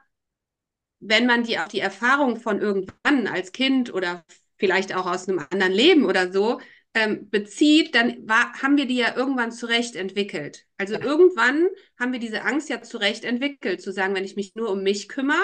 [1.00, 4.24] wenn man die auf die Erfahrung von irgendwann als Kind oder
[4.58, 6.60] vielleicht auch aus einem anderen Leben oder so
[6.94, 10.66] ähm, bezieht, dann war, haben wir die ja irgendwann zurecht entwickelt.
[10.78, 11.02] Also Ja.
[11.04, 11.68] irgendwann
[12.00, 15.10] haben wir diese Angst ja zurecht entwickelt, zu sagen, wenn ich mich nur um mich
[15.10, 15.44] kümmere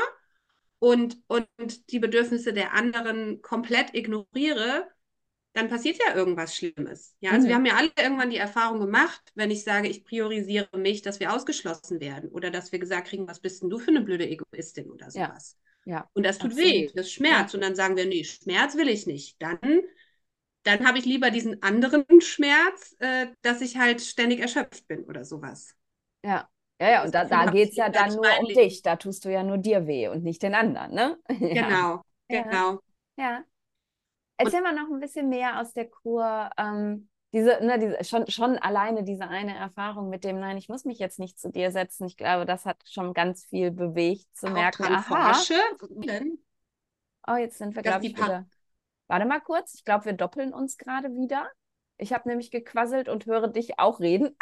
[0.80, 4.88] und, und die Bedürfnisse der anderen komplett ignoriere,
[5.54, 7.16] dann passiert ja irgendwas Schlimmes.
[7.20, 7.50] Ja, also Mhm.
[7.50, 11.20] wir haben ja alle irgendwann die Erfahrung gemacht, wenn ich sage, ich priorisiere mich, dass
[11.20, 14.28] wir ausgeschlossen werden oder dass wir gesagt kriegen, was bist denn du für eine blöde
[14.30, 15.36] Egoistin oder Ja.
[15.36, 15.58] sowas.
[15.86, 16.10] Ja.
[16.14, 16.58] Und das tut Absolut.
[16.58, 17.56] weh, das schmerzt.
[17.56, 19.42] Und dann sagen wir, nee, Schmerz will ich nicht.
[19.42, 19.60] Dann,
[20.64, 25.26] dann habe ich lieber diesen anderen Schmerz, äh, dass ich halt ständig erschöpft bin oder
[25.26, 25.76] sowas.
[26.24, 26.50] Ja.
[26.80, 28.54] Ja, ja, und da, da geht es ja dann nur um Leben.
[28.54, 28.82] dich.
[28.82, 31.18] Da tust du ja nur dir weh und nicht den anderen, ne?
[31.30, 31.70] Ja.
[31.70, 32.46] Genau, Ja.
[32.46, 32.80] genau.
[33.18, 33.44] Ja.
[34.44, 36.50] Erzähl mal noch ein bisschen mehr aus der Kur.
[36.58, 40.84] Ähm, diese, ne, diese, schon, schon alleine diese eine Erfahrung mit dem, nein, ich muss
[40.86, 42.06] mich jetzt nicht zu dir setzen.
[42.06, 45.56] Ich glaube, das hat schon ganz viel bewegt, zu Auch merken, aha, forsche.
[47.28, 48.46] oh, jetzt sind wir, glaube ich, wieder.
[49.08, 51.50] Warte mal kurz, ich glaube, wir doppeln uns gerade wieder.
[51.98, 54.36] Ich habe nämlich gequasselt und höre dich auch reden.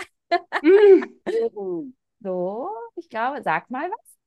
[0.63, 1.03] Mm,
[2.21, 4.17] So, ich glaube, sag mal was.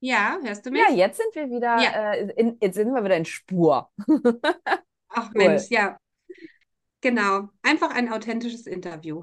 [0.00, 0.80] Ja, hörst du mich?
[0.80, 2.12] Ja, jetzt sind wir wieder, Ja.
[2.12, 3.90] äh, in, jetzt sind wir wieder in Spur.
[5.10, 5.48] Ach Cool.
[5.48, 5.96] Mensch, ja.
[7.00, 7.48] Genau.
[7.62, 9.22] Einfach ein authentisches Interview.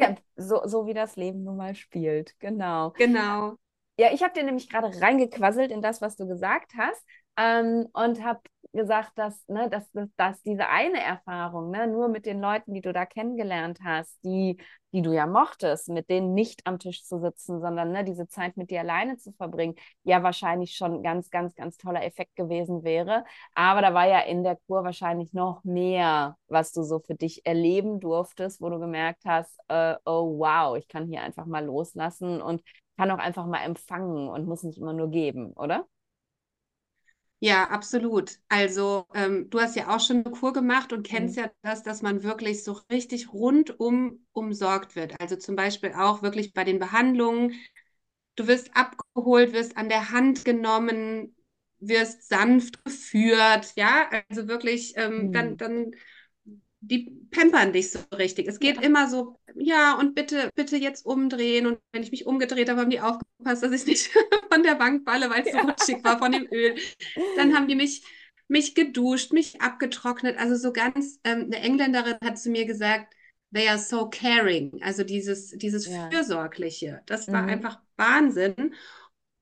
[0.00, 2.38] Ja, so, so wie das Leben nun mal spielt.
[2.40, 2.90] Genau.
[2.96, 3.56] Genau.
[3.98, 7.02] Ja, ich habe dir nämlich gerade reingequasselt in das, was du gesagt hast,
[7.36, 8.40] ähm, und habe
[8.76, 12.80] gesagt, dass, ne, dass, dass, dass diese eine Erfahrung, ne, nur mit den Leuten, die
[12.80, 14.58] du da kennengelernt hast, die,
[14.92, 18.56] die du ja mochtest, mit denen nicht am Tisch zu sitzen, sondern ne, diese Zeit
[18.56, 22.84] mit dir alleine zu verbringen, ja wahrscheinlich schon ein ganz, ganz, ganz toller Effekt gewesen
[22.84, 23.24] wäre.
[23.54, 27.44] Aber da war ja in der Kur wahrscheinlich noch mehr, was du so für dich
[27.44, 32.40] erleben durftest, wo du gemerkt hast, äh, oh wow, ich kann hier einfach mal loslassen
[32.40, 32.62] und
[32.96, 35.86] kann auch einfach mal empfangen und muss nicht immer nur geben, oder?
[37.38, 38.38] Ja, absolut.
[38.48, 41.36] Also, ähm, du hast ja auch schon eine Kur gemacht und kennst Mhm.
[41.36, 45.20] ja das, dass man wirklich so richtig rundum umsorgt wird.
[45.20, 47.52] Also zum Beispiel auch wirklich bei den Behandlungen.
[48.36, 51.36] Du wirst abgeholt, wirst an der Hand genommen,
[51.80, 55.58] wirst sanft geführt, ja, also wirklich, ähm, dann, Mhm.
[55.58, 55.92] dann,
[56.88, 58.46] die pampern dich so richtig.
[58.48, 58.82] Es geht Ja.
[58.82, 61.66] immer so, ja, und bitte, bitte jetzt umdrehen.
[61.66, 64.10] Und wenn ich mich umgedreht habe, haben die aufgepasst, dass ich nicht
[64.52, 65.64] von der Bank falle, weil es so Ja.
[65.64, 66.76] rutschig war von dem Öl.
[67.34, 68.04] Dann haben die mich,
[68.48, 70.38] mich geduscht, mich abgetrocknet.
[70.38, 73.14] Also so ganz, ähm, eine Engländerin hat zu mir gesagt,
[73.52, 74.80] they are so caring.
[74.82, 76.08] Also dieses, dieses Ja.
[76.10, 77.02] Fürsorgliche.
[77.06, 77.48] Das war Mhm.
[77.48, 78.74] einfach Wahnsinn.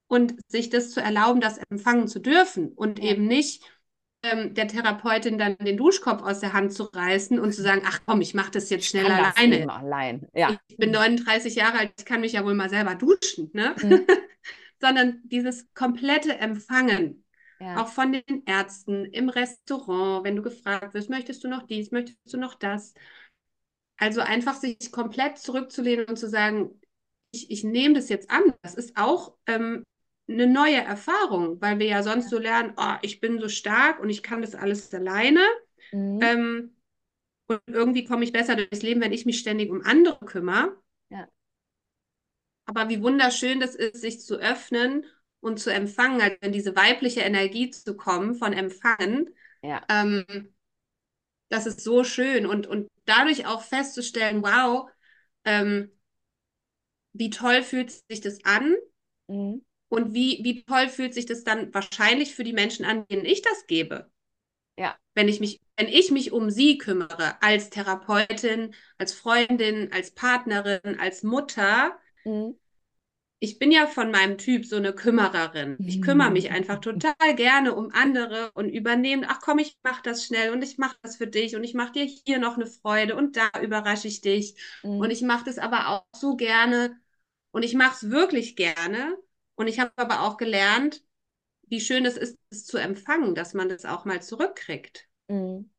[0.07, 3.63] Und sich das zu erlauben, das empfangen zu dürfen und eben nicht
[4.25, 8.01] ähm, der Therapeutin dann den Duschkopf aus der Hand zu reißen und zu sagen, ach
[8.07, 9.71] komm, ich mache das jetzt schnell alleine.
[9.71, 10.29] allein.
[10.35, 10.57] Ja.
[10.69, 13.75] Ich bin 39 Jahre alt, ich kann mich ja wohl mal selber duschen, ne?
[13.83, 14.07] Mhm.
[14.81, 17.25] Sondern dieses komplette Empfangen,
[17.61, 17.83] Ja.
[17.83, 22.33] auch von den Ärzten im Restaurant, wenn du gefragt wirst, möchtest du noch dies, möchtest
[22.33, 22.95] du noch das?
[23.97, 26.81] Also einfach sich komplett zurückzulehnen und zu sagen,
[27.33, 28.43] ich, ich nehme das jetzt an.
[28.63, 29.85] Das ist auch ähm,
[30.29, 34.09] eine neue Erfahrung, weil wir ja sonst so lernen, oh, ich bin so stark und
[34.11, 35.41] ich kann das alles alleine.
[35.93, 36.19] Mhm.
[36.23, 36.77] Ähm,
[37.47, 40.77] und irgendwie komme ich besser durchs Leben, wenn ich mich ständig um andere kümmere.
[41.11, 41.29] Ja.
[42.65, 45.05] Aber wie wunderschön das ist, sich zu öffnen
[45.41, 49.29] und zu empfangen, also in diese weibliche Energie zu kommen von Empfangen.
[49.63, 49.83] Ja.
[49.91, 50.55] Ähm,
[51.51, 54.91] das ist so schön und, und dadurch auch festzustellen, wow,
[55.45, 55.91] ähm,
[57.13, 58.75] wie toll fühlt sich das an
[59.29, 59.63] Mhm.
[59.95, 63.43] Und wie, wie toll fühlt sich das dann wahrscheinlich für die Menschen an, denen ich
[63.43, 64.11] das gebe.
[64.77, 64.97] Ja.
[65.15, 70.99] Wenn ich mich, wenn ich mich um sie kümmere, als Therapeutin, als Freundin, als Partnerin,
[70.99, 72.55] als Mutter, Mhm.
[73.41, 75.77] ich bin ja von meinem Typ so eine Kümmererin.
[75.87, 80.25] Ich kümmere mich einfach total gerne um andere und übernehme, ach komm, ich mache das
[80.25, 83.17] schnell und ich mache das für dich und ich mache dir hier noch eine Freude
[83.17, 84.57] und da überrasche ich dich.
[84.83, 84.99] Mhm.
[85.01, 86.99] Und ich mache das aber auch so gerne
[87.51, 89.15] und ich mache es wirklich gerne.
[89.57, 91.03] Und ich habe aber auch gelernt,
[91.64, 95.09] wie schön es ist, es zu empfangen, dass man das auch mal zurückkriegt.
[95.29, 95.71] Mhm.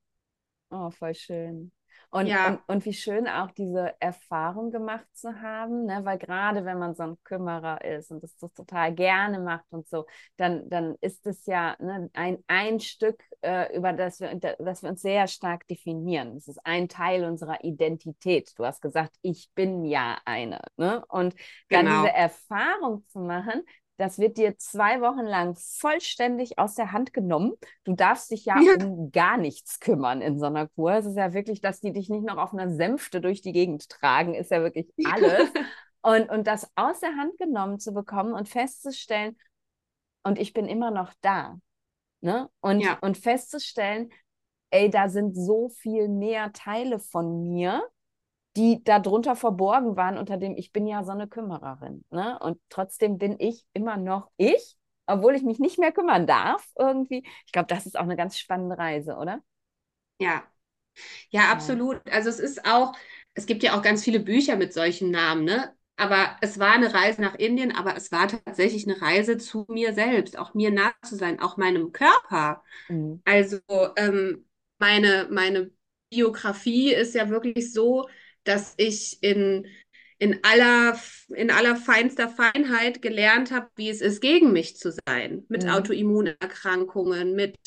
[0.72, 1.72] Oh, voll schön.
[2.16, 6.00] Und, Ja, und, und wie schön auch diese Erfahrung gemacht zu haben, ne?
[6.06, 9.86] Weil gerade wenn man so ein Kümmerer ist und das, das total gerne macht und
[9.90, 10.06] so,
[10.38, 14.92] dann, dann ist es ja ne, ein, ein Stück, äh, über das wir, das wir
[14.92, 16.38] uns sehr stark definieren.
[16.38, 18.54] Es ist ein Teil unserer Identität.
[18.56, 20.62] Du hast gesagt, ich bin ja eine.
[20.78, 21.04] Ne?
[21.10, 21.36] Und
[21.68, 22.04] dann genau.
[22.04, 23.62] diese Erfahrung zu machen,
[23.98, 27.54] das wird dir zwei Wochen lang vollständig aus der Hand genommen.
[27.84, 30.94] Du darfst dich ja, Ja, um gar nichts kümmern in so einer Kur.
[30.94, 33.90] Es ist ja wirklich, dass die dich nicht noch auf einer Sänfte durch die Gegend
[33.90, 35.50] tragen, ist ja wirklich alles.
[36.02, 39.36] Und, und das aus der Hand genommen zu bekommen und festzustellen,
[40.22, 41.58] und ich bin immer noch da.
[42.22, 42.48] Ne?
[42.60, 44.12] Und, ja, und festzustellen,
[44.70, 47.84] ey, da sind so viel mehr Teile von mir,
[48.58, 52.06] die darunter verborgen waren, unter dem ich bin ja so eine Kümmererin.
[52.12, 52.40] Ne?
[52.40, 57.26] Und trotzdem bin ich immer noch ich, obwohl ich mich nicht mehr kümmern darf irgendwie.
[57.46, 59.42] Ich glaube, das ist auch eine ganz spannende Reise, oder?
[60.20, 60.44] ja.
[61.32, 61.52] Ja, Ja.
[61.52, 62.02] absolut.
[62.12, 62.94] Also es ist auch,
[63.36, 65.76] es gibt ja auch ganz viele Bücher mit solchen Namen, ne?
[65.98, 69.94] Aber es war eine Reise nach Indien, aber es war tatsächlich eine Reise zu mir
[69.94, 72.64] selbst, auch mir nah zu sein, auch meinem Körper.
[72.90, 73.22] Mhm.
[73.26, 73.60] Also
[73.98, 74.48] ähm,
[74.80, 75.72] meine, meine
[76.12, 78.08] Biografie ist ja wirklich so,
[78.46, 79.68] dass ich in,
[80.18, 80.98] in aller,
[81.30, 85.46] in aller feinster Feinheit gelernt habe, wie es ist, gegen mich zu sein.
[85.50, 85.70] Mit Mhm.
[85.72, 87.58] Autoimmunerkrankungen, mit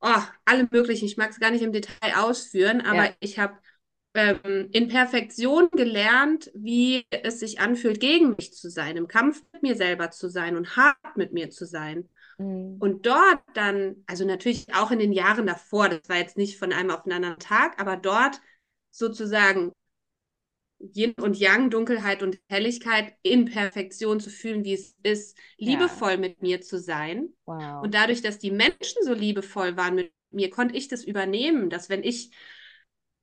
[0.00, 1.06] oh, allem Möglichen.
[1.06, 3.14] Ich mag es gar nicht im Detail ausführen, aber Ja.
[3.20, 3.56] ich habe
[4.14, 9.62] ähm, in Perfektion gelernt, wie es sich anfühlt, gegen mich zu sein, im Kampf mit
[9.62, 12.08] mir selber zu sein und hart mit mir zu sein.
[12.38, 12.76] Mhm.
[12.78, 16.72] Und dort dann, also natürlich auch in den Jahren davor, das war jetzt nicht von
[16.72, 18.40] einem auf den anderen Tag, aber dort
[18.90, 19.72] sozusagen
[20.80, 26.08] Yin und Yang, Dunkelheit und Helligkeit in Perfektion zu fühlen, wie es ist, Ja.
[26.08, 27.30] liebevoll mit mir zu sein.
[27.46, 27.80] Wow.
[27.80, 31.88] Und dadurch, dass die Menschen so liebevoll waren mit mir, konnte ich das übernehmen, dass
[31.88, 32.30] wenn ich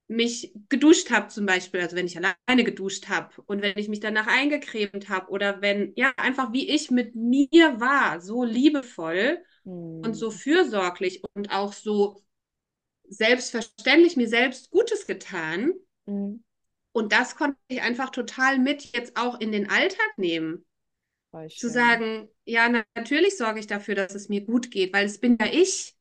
[0.08, 4.00] mich geduscht habe zum Beispiel, also wenn ich alleine geduscht habe und wenn ich mich
[4.00, 9.42] danach eingecremt habe oder wenn, ja, einfach wie ich mit mir war, so liebevoll
[10.02, 10.16] und Mhm.
[10.16, 12.22] so fürsorglich und auch so
[13.08, 15.72] selbstverständlich mir selbst Gutes getan.
[16.06, 16.38] Mhm.
[16.96, 20.64] Und das konnte ich einfach total mit jetzt auch in den Alltag nehmen.
[21.48, 25.18] Zu sagen, ja, na, natürlich sorge ich dafür, dass es mir gut geht, weil es
[25.20, 25.94] bin ja ich.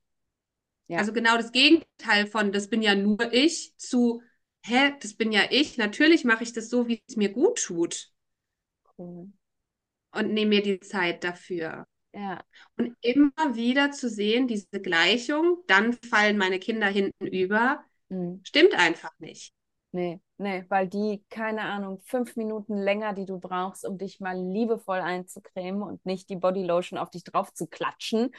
[0.87, 0.99] Ja.
[0.99, 4.21] Also genau das Gegenteil von, das bin ja nur ich, zu,
[4.65, 5.77] hä, das bin ja ich.
[5.77, 8.13] Natürlich mache ich das so, wie es mir gut tut
[8.97, 9.27] Cool.
[10.13, 11.85] und nehme mir die Zeit dafür.
[12.13, 12.41] Ja.
[12.77, 18.39] Und immer wieder zu sehen, diese Gleichung, dann fallen meine Kinder hinten über, Mhm.
[18.43, 19.51] stimmt einfach nicht.
[19.91, 24.37] Nee, nee, weil die, keine Ahnung, fünf Minuten länger, die du brauchst, um dich mal
[24.37, 28.31] liebevoll einzucremen und nicht die Bodylotion auf dich drauf zu klatschen,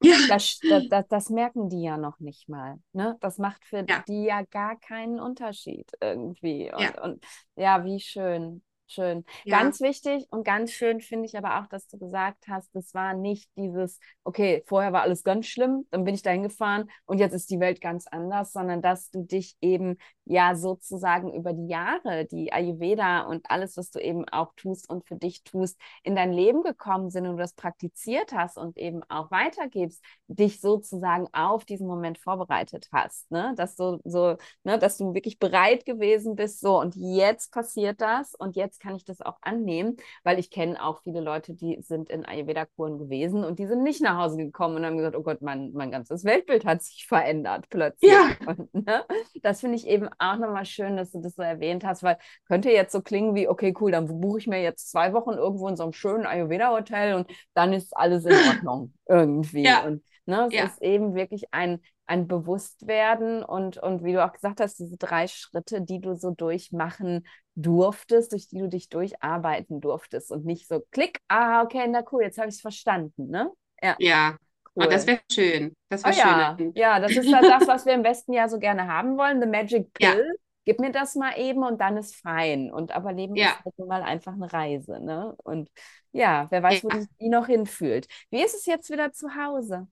[0.00, 2.78] Ja, das, das, das, das merken die ja noch nicht mal.
[2.92, 3.16] Ne?
[3.20, 6.72] Das macht für ja, die ja gar keinen Unterschied irgendwie.
[6.72, 7.24] Und, ja, und
[7.56, 8.62] ja, wie schön.
[8.90, 9.24] Schön.
[9.44, 12.94] ja, Ganz wichtig und ganz schön finde ich aber auch, dass du gesagt hast, das
[12.94, 17.18] war nicht dieses, okay, vorher war alles ganz schlimm, dann bin ich dahin gefahren und
[17.18, 21.68] jetzt ist die Welt ganz anders, sondern dass du dich eben ja sozusagen über die
[21.68, 26.14] Jahre, die Ayurveda und alles, was du eben auch tust und für dich tust, in
[26.16, 31.26] dein Leben gekommen sind und du das praktiziert hast und eben auch weitergibst, dich sozusagen
[31.32, 33.52] auf diesen Moment vorbereitet hast, ne?
[33.56, 38.34] Dass du so, ne, dass du wirklich bereit gewesen bist, so und jetzt passiert das
[38.34, 42.10] und jetzt kann ich das auch annehmen, weil ich kenne auch viele Leute, die sind
[42.10, 45.42] in Ayurveda-Kuren gewesen und die sind nicht nach Hause gekommen und haben gesagt, oh Gott,
[45.42, 48.20] mein, mein ganzes Weltbild hat sich verändert plötzlich.
[48.20, 49.04] ja, Und, ne,
[49.42, 52.70] das finde ich eben auch nochmal schön, dass du das so erwähnt hast, weil könnte
[52.70, 55.76] jetzt so klingen wie, okay, cool, dann buche ich mir jetzt zwei Wochen irgendwo in
[55.76, 59.78] so einem schönen Ayurveda-Hotel und dann ist alles in Ordnung irgendwie.
[59.78, 64.24] ja, Und ne, es ja, ist eben wirklich ein, ein Bewusstwerden und, und wie du
[64.24, 68.88] auch gesagt hast, diese drei Schritte, die du so durchmachen durftest, durch die du dich
[68.88, 73.28] durcharbeiten durftest und nicht so klick, ah, okay, na cool, jetzt habe ich es verstanden,
[73.28, 73.50] ne?
[73.82, 74.36] Ja, ja.
[74.74, 75.08] Und das cool.
[75.08, 75.72] wäre schön.
[75.88, 76.72] Das Oh wäre schön.
[76.74, 79.40] ja, ja, das ist ja das, was wir im Westen ja so gerne haben wollen,
[79.40, 80.36] the magic Ja, pill.
[80.64, 82.70] Gib mir das mal eben und dann ist fein.
[82.70, 85.34] Und aber Leben ist ja, halt nun mal einfach eine Reise, ne?
[85.42, 85.70] Und
[86.12, 86.96] ja, wer weiß, wo ja.
[86.98, 88.06] dich die noch hinführt.
[88.30, 89.88] Wie ist es jetzt wieder zu Hause?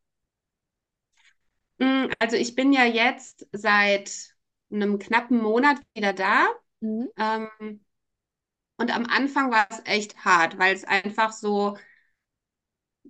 [1.79, 4.35] Mm, Also ich bin ja jetzt seit
[4.71, 6.47] einem knappen Monat wieder da.
[6.81, 7.09] Mhm.
[7.19, 7.81] Ähm,
[8.79, 11.77] und am Anfang war es echt hart, weil es einfach so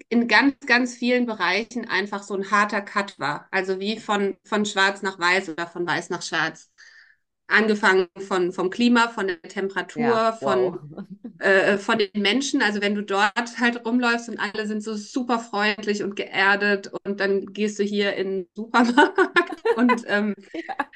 [0.08, 3.48] in ganz, ganz vielen Bereichen einfach so ein harter Cut war.
[3.50, 6.70] Also wie von, von schwarz nach weiß oder von weiß nach schwarz.
[7.48, 10.42] Angefangen von, vom Klima, von der Ja, Temperatur, wow.
[10.42, 10.80] von,
[11.38, 12.60] äh, von den Menschen.
[12.62, 17.20] Also wenn du dort halt rumläufst und alle sind so super freundlich und geerdet und
[17.20, 20.90] dann gehst du hier in den Supermarkt und ähm, Ja.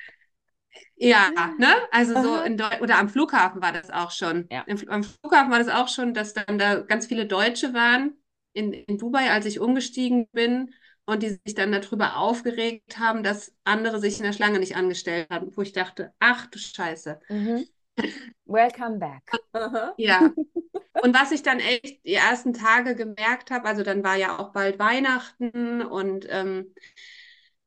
[0.97, 1.67] Ja, ne?
[1.91, 4.51] Also so in Deu oder am Flughafen war das auch schon.
[4.51, 4.67] Ja.
[4.67, 8.13] Im, am Flughafen war das auch schon, dass dann da ganz viele Deutsche waren
[8.53, 10.75] in, in Dubai, als ich umgestiegen bin
[11.07, 15.29] und die sich dann darüber aufgeregt haben, dass andere sich in der Schlange nicht angestellt
[15.31, 17.21] haben, wo ich dachte, ach du Scheiße.
[17.29, 17.67] Mhm.
[18.45, 19.23] Welcome back.
[19.97, 20.33] Ja.
[21.03, 24.53] Und was ich dann echt die ersten Tage gemerkt habe, also dann war ja auch
[24.53, 26.75] bald Weihnachten und ähm,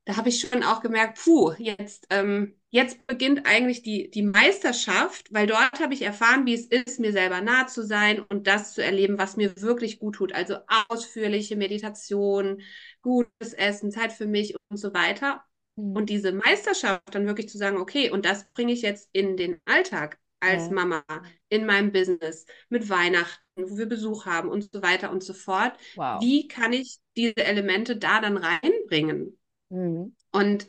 [0.05, 5.33] da habe ich schon auch gemerkt, puh, jetzt, ähm, jetzt beginnt eigentlich die, die Meisterschaft,
[5.33, 8.73] weil dort habe ich erfahren, wie es ist, mir selber nah zu sein und das
[8.73, 10.33] zu erleben, was mir wirklich gut tut.
[10.33, 10.57] Also
[10.89, 12.61] ausführliche Meditation,
[13.01, 15.45] gutes Essen, Zeit für mich und so weiter.
[15.77, 15.95] Mhm.
[15.95, 19.61] Und diese Meisterschaft dann wirklich zu sagen, okay, und das bringe ich jetzt in den
[19.63, 20.73] Alltag als ja.
[20.73, 21.03] Mama,
[21.47, 25.77] in meinem Business, mit Weihnachten, wo wir Besuch haben und so weiter und so fort.
[25.95, 26.21] Wow.
[26.21, 29.37] Wie kann ich diese Elemente da dann reinbringen?
[29.73, 30.15] Mhm.
[30.31, 30.67] Und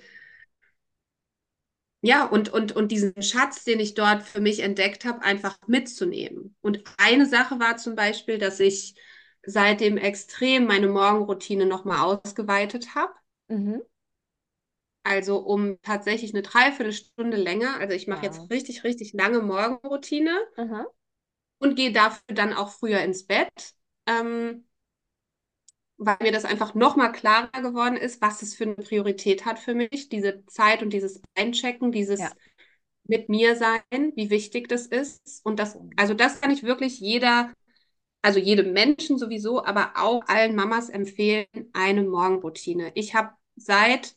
[2.01, 6.55] ja, und, und, und diesen Schatz, den ich dort für mich entdeckt habe, einfach mitzunehmen.
[6.61, 8.95] Und eine Sache war zum Beispiel, dass ich
[9.43, 13.13] seitdem extrem meine Morgenroutine nochmal ausgeweitet habe.
[13.49, 13.83] Mhm.
[15.03, 17.79] Also um tatsächlich eine Dreiviertelstunde länger.
[17.79, 18.27] Also ich mache wow.
[18.27, 20.87] jetzt richtig, richtig lange Morgenroutine mhm.
[21.59, 23.75] und gehe dafür dann auch früher ins Bett.
[24.07, 24.67] Ähm,
[25.97, 29.75] weil mir das einfach nochmal klarer geworden ist, was es für eine Priorität hat für
[29.75, 32.33] mich, diese Zeit und dieses Einchecken, dieses ja.
[33.05, 33.83] mit mir sein,
[34.15, 35.45] wie wichtig das ist.
[35.45, 37.53] Und das, also das kann ich wirklich jeder,
[38.23, 42.91] also jedem Menschen sowieso, aber auch allen Mamas empfehlen, eine Morgenroutine.
[42.95, 44.17] Ich habe seit,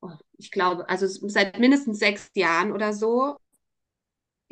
[0.00, 3.36] oh, ich glaube, also seit mindestens sechs Jahren oder so,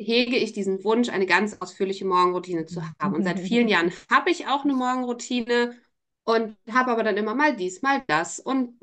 [0.01, 3.15] hege ich diesen Wunsch, eine ganz ausführliche Morgenroutine zu haben.
[3.15, 5.77] Und seit vielen Jahren habe ich auch eine Morgenroutine
[6.23, 8.39] und habe aber dann immer mal dies, mal das.
[8.39, 8.79] Und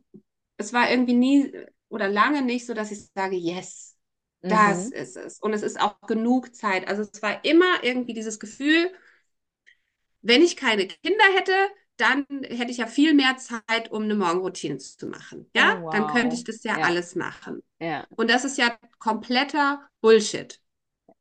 [0.57, 1.53] es war irgendwie nie
[1.89, 3.97] oder lange nicht so, dass ich sage, yes,
[4.41, 4.93] das mhm.
[4.93, 5.41] ist es.
[5.41, 6.87] Und es ist auch genug Zeit.
[6.89, 8.93] Also es war immer irgendwie dieses Gefühl,
[10.23, 11.53] wenn ich keine Kinder hätte,
[11.97, 15.51] dann hätte ich ja viel mehr Zeit, um eine Morgenroutine zu machen.
[15.55, 15.93] Ja, oh, wow.
[15.93, 16.85] dann könnte ich das ja, ja.
[16.85, 17.63] alles machen.
[17.81, 18.07] Ja.
[18.11, 20.61] Und das ist ja kompletter Bullshit.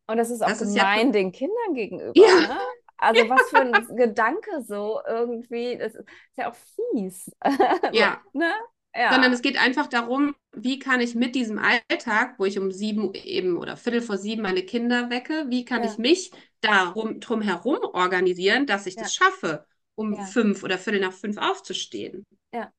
[0.08, 2.14] Und das ist auch das gemein ist ja den Kindern gegenüber.
[2.16, 2.48] Ja.
[2.48, 2.60] Ne?
[2.98, 5.78] Also was für ein Gedanke so irgendwie.
[5.78, 7.32] Das ist ja auch fies.
[7.92, 8.22] Ja.
[8.34, 8.52] ne?
[8.96, 9.12] ja.
[9.12, 13.14] Sondern es geht einfach darum, wie kann ich mit diesem Alltag, wo ich um sieben
[13.14, 15.92] eben oder viertel vor sieben meine Kinder wecke, wie kann ja.
[15.92, 19.04] ich mich darum drum herum organisieren, dass ich ja.
[19.04, 19.66] das schaffe,
[19.96, 22.26] um fünf oder viertel nach fünf aufzustehen.
[22.54, 22.72] Ja.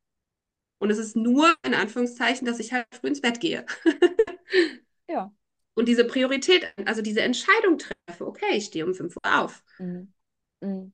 [0.78, 3.66] Und es ist nur in Anführungszeichen, dass ich halt früh ins Bett gehe.
[5.08, 5.32] ja
[5.78, 9.62] und diese Priorität, also diese Entscheidung treffe, okay, ich stehe um 5 Uhr auf.
[9.78, 10.12] Mhm.
[10.60, 10.92] Mhm.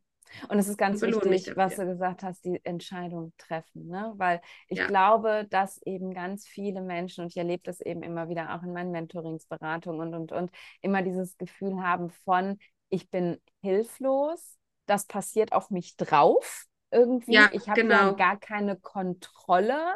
[0.49, 4.12] Und es ist ganz wichtig, was du gesagt hast, die Entscheidung treffen, ne?
[4.16, 4.87] Weil ich ja.
[4.87, 8.75] glaube, dass eben ganz viele Menschen, und ich erlebe das eben immer wieder auch in
[8.75, 10.51] meinen Mentoringsberatungen und, und, und,
[10.83, 12.59] immer dieses Gefühl haben von,
[12.90, 17.33] ich bin hilflos, das passiert auf mich drauf irgendwie.
[17.33, 18.16] Ja, ich habe genau.
[18.16, 19.94] gar keine Kontrolle.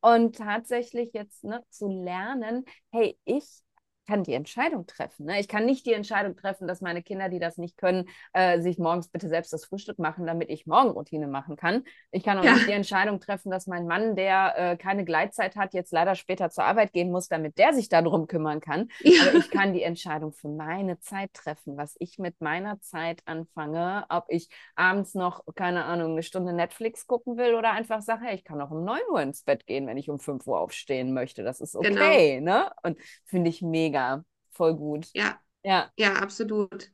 [0.00, 3.62] Und tatsächlich jetzt ne, zu lernen, hey, ich
[4.06, 5.26] kann die Entscheidung treffen.
[5.26, 5.40] Ne?
[5.40, 8.78] Ich kann nicht die Entscheidung treffen, dass meine Kinder, die das nicht können, äh, sich
[8.78, 11.84] morgens bitte selbst das Frühstück machen, damit ich Morgenroutine machen kann.
[12.10, 12.54] Ich kann auch ja.
[12.54, 16.50] nicht die Entscheidung treffen, dass mein Mann, der äh, keine Gleitzeit hat, jetzt leider später
[16.50, 18.88] zur Arbeit gehen muss, damit der sich darum kümmern kann.
[19.00, 19.22] Ja.
[19.28, 24.04] Aber ich kann die Entscheidung für meine Zeit treffen, was ich mit meiner Zeit anfange,
[24.08, 28.44] ob ich abends noch, keine Ahnung, eine Stunde Netflix gucken will oder einfach sage, ich
[28.44, 31.42] kann auch um 9 Uhr ins Bett gehen, wenn ich um 5 Uhr aufstehen möchte.
[31.42, 32.00] Das ist genau.
[32.00, 32.38] okay.
[32.38, 32.58] Genau.
[32.58, 32.70] Ne?
[32.82, 35.08] Und finde ich mega mega, voll gut.
[35.14, 35.40] Ja.
[35.64, 36.90] Ja, ja absolut.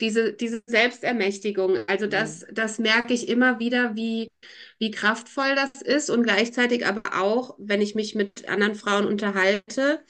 [0.00, 2.54] Diese, diese Selbstermächtigung, also das, mhm.
[2.54, 4.28] das merke ich immer wieder, wie,
[4.78, 10.04] wie kraftvoll das ist und gleichzeitig aber auch, wenn ich mich mit anderen Frauen unterhalte,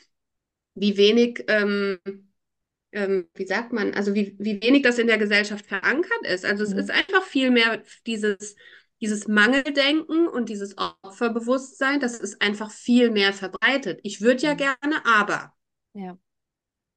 [0.75, 1.99] wie wenig, ähm,
[2.91, 6.45] ähm, wie sagt man, also wie, wie wenig das in der Gesellschaft verankert ist.
[6.45, 6.81] Also es mhm.
[6.81, 8.57] ist einfach viel mehr dieses,
[9.01, 14.01] dieses Mangeldenken und dieses Opferbewusstsein, das ist einfach viel mehr verbreitet.
[14.03, 14.59] Ich würde ja mhm.
[14.59, 15.55] gerne, aber.
[15.95, 16.19] Ja.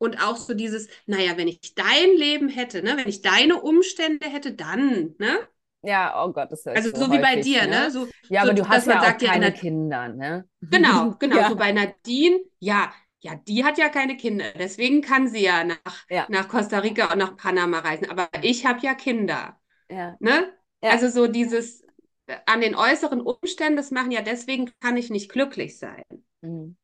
[0.06, 4.28] Und auch so dieses, naja, wenn ich dein Leben hätte, ne, wenn ich deine Umstände
[4.28, 5.40] hätte, dann, ne?
[5.82, 7.86] Ja, oh Gott, das ist Also so, so wie bei dir, ne?
[7.86, 7.92] ne?
[7.92, 10.48] So, ja, aber so, du hast ja auch keine Kinder, ne?
[10.62, 11.38] Genau, genau.
[11.38, 11.50] ja.
[11.50, 14.46] So bei Nadine, ja, ja, die hat ja keine Kinder.
[14.60, 16.28] Deswegen kann sie ja nach, ja.
[16.30, 18.08] nach Costa Rica und nach Panama reisen.
[18.10, 19.60] Aber ich habe ja Kinder.
[19.90, 20.16] Ja.
[20.20, 20.54] Ne?
[20.84, 20.92] Ja.
[20.92, 21.82] Also so dieses
[22.28, 26.04] äh, an den äußeren Umständen, das machen ja deswegen kann ich nicht glücklich sein.
[26.42, 26.78] Mhm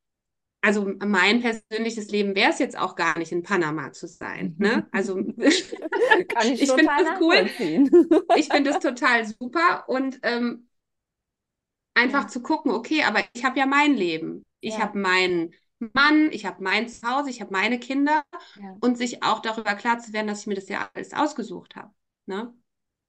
[0.61, 4.55] also mein persönliches Leben wäre es jetzt auch gar nicht, in Panama zu sein.
[4.59, 4.87] Ne?
[4.91, 7.49] Also Kann ich, ich finde das cool.
[8.37, 10.67] ich finde es total super und ähm,
[11.95, 12.27] einfach ja.
[12.27, 14.43] zu gucken, okay, aber ich habe ja mein Leben.
[14.59, 14.81] Ich ja.
[14.81, 15.53] habe mein,
[15.93, 18.23] Mann, ich habe mein Zuhause, ich habe meine Kinder
[18.61, 18.77] Ja.
[18.81, 21.91] und sich auch darüber klar zu werden, dass ich mir das ja alles ausgesucht habe.
[22.27, 22.53] Ne?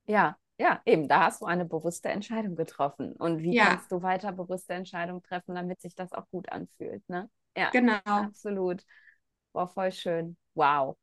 [0.07, 3.12] Ja, ja, eben, da hast du eine bewusste Entscheidung getroffen.
[3.14, 3.66] Und wie Ja.
[3.66, 7.28] kannst du weiter bewusste Entscheidungen treffen, damit sich das auch gut anfühlt, ne?
[7.57, 8.00] Ja, Genau.
[8.14, 8.84] absolut.
[9.53, 10.36] Boah, voll schön.
[10.55, 10.96] Wow.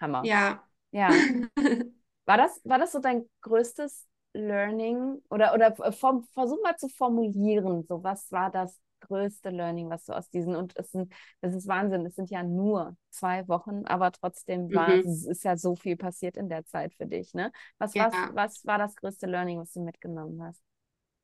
[0.00, 0.30] Hammer.
[0.30, 0.64] Ja.
[0.92, 1.26] Ja.
[2.26, 5.22] War das, war das so dein größtes Learning?
[5.30, 10.12] Oder, oder vom, versuch mal zu formulieren, so was war das größte Learning, was du
[10.12, 14.10] aus diesen, und es sind, das ist Wahnsinn, es sind ja nur zwei Wochen, aber
[14.12, 15.02] trotzdem war, Mhm.
[15.04, 17.52] es ist ja so viel passiert in der Zeit für dich, ne?
[17.78, 18.06] Was, Ja.
[18.06, 20.62] was, was war das größte Learning, was du mitgenommen hast?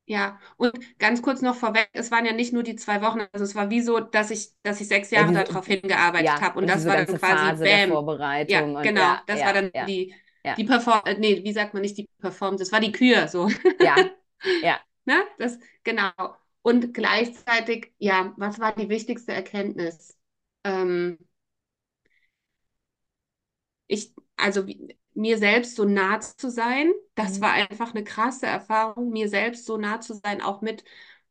[0.06, 3.42] Ja, und ganz kurz noch vorweg, es waren ja nicht nur die zwei Wochen, also
[3.44, 6.40] es war wie so, dass ich, dass ich sechs Ja, Jahre diese- darauf hingearbeitet Ja,
[6.42, 7.88] habe und und das war dann quasi Phase Bam.
[7.88, 10.58] Vorbereitung Ja, genau, ja, das ja, war dann ja, die, ja.
[10.58, 13.48] die Perform, äh, nee, wie sagt man nicht die Performance, das war die Kür, so.
[13.78, 13.94] ja,
[14.60, 14.80] ja.
[15.06, 15.24] Ne?
[15.38, 16.12] Das, genau.
[16.62, 20.18] Und gleichzeitig, ja, was war die wichtigste Erkenntnis?
[20.64, 21.18] Ähm,
[23.86, 27.42] ich, also wie- mir selbst so nah zu sein, das Mhm.
[27.42, 30.84] war einfach eine krasse Erfahrung, mir selbst so nah zu sein, auch mit,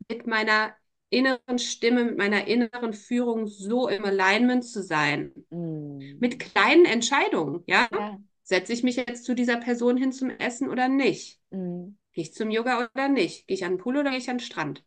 [0.09, 0.73] mit meiner
[1.09, 5.31] inneren Stimme, mit meiner inneren Führung so im Alignment zu sein.
[5.51, 6.17] Mm.
[6.19, 7.87] Mit kleinen Entscheidungen, ja?
[7.91, 8.19] Ja.
[8.43, 11.39] Setze ich mich jetzt zu dieser Person hin zum Essen oder nicht?
[11.51, 11.95] Mm.
[12.13, 13.47] Gehe ich zum Yoga oder nicht?
[13.47, 14.83] Gehe ich an den Pool oder gehe ich an den Strand?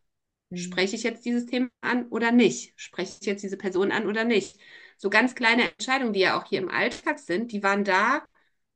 [0.49, 0.57] Mm.
[0.57, 2.73] Spreche ich jetzt dieses Thema an oder nicht?
[2.75, 4.57] Spreche ich jetzt diese Person an oder nicht?
[4.97, 8.23] So ganz kleine Entscheidungen, die ja auch hier im Alltag sind, die waren da,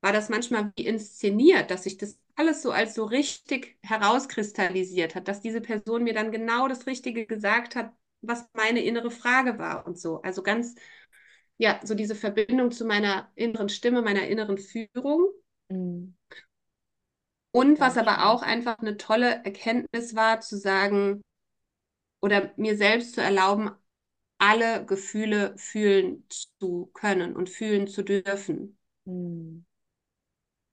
[0.01, 5.27] war das manchmal wie inszeniert, dass sich das alles so als so richtig herauskristallisiert hat,
[5.27, 9.85] dass diese Person mir dann genau das Richtige gesagt hat, was meine innere Frage war
[9.85, 10.21] und so.
[10.21, 10.75] Also ganz,
[11.57, 15.27] ja, so diese Verbindung zu meiner inneren Stimme, meiner inneren Führung.
[15.69, 16.13] Mm.
[17.51, 21.21] Und was aber auch einfach eine tolle Erkenntnis war, zu sagen
[22.21, 23.71] oder mir selbst zu erlauben,
[24.37, 28.77] alle Gefühle fühlen zu können und fühlen zu dürfen.
[29.05, 29.59] Mm.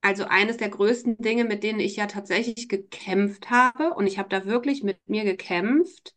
[0.01, 4.29] Also eines der größten Dinge, mit denen ich ja tatsächlich gekämpft habe, und ich habe
[4.29, 6.15] da wirklich mit mir gekämpft,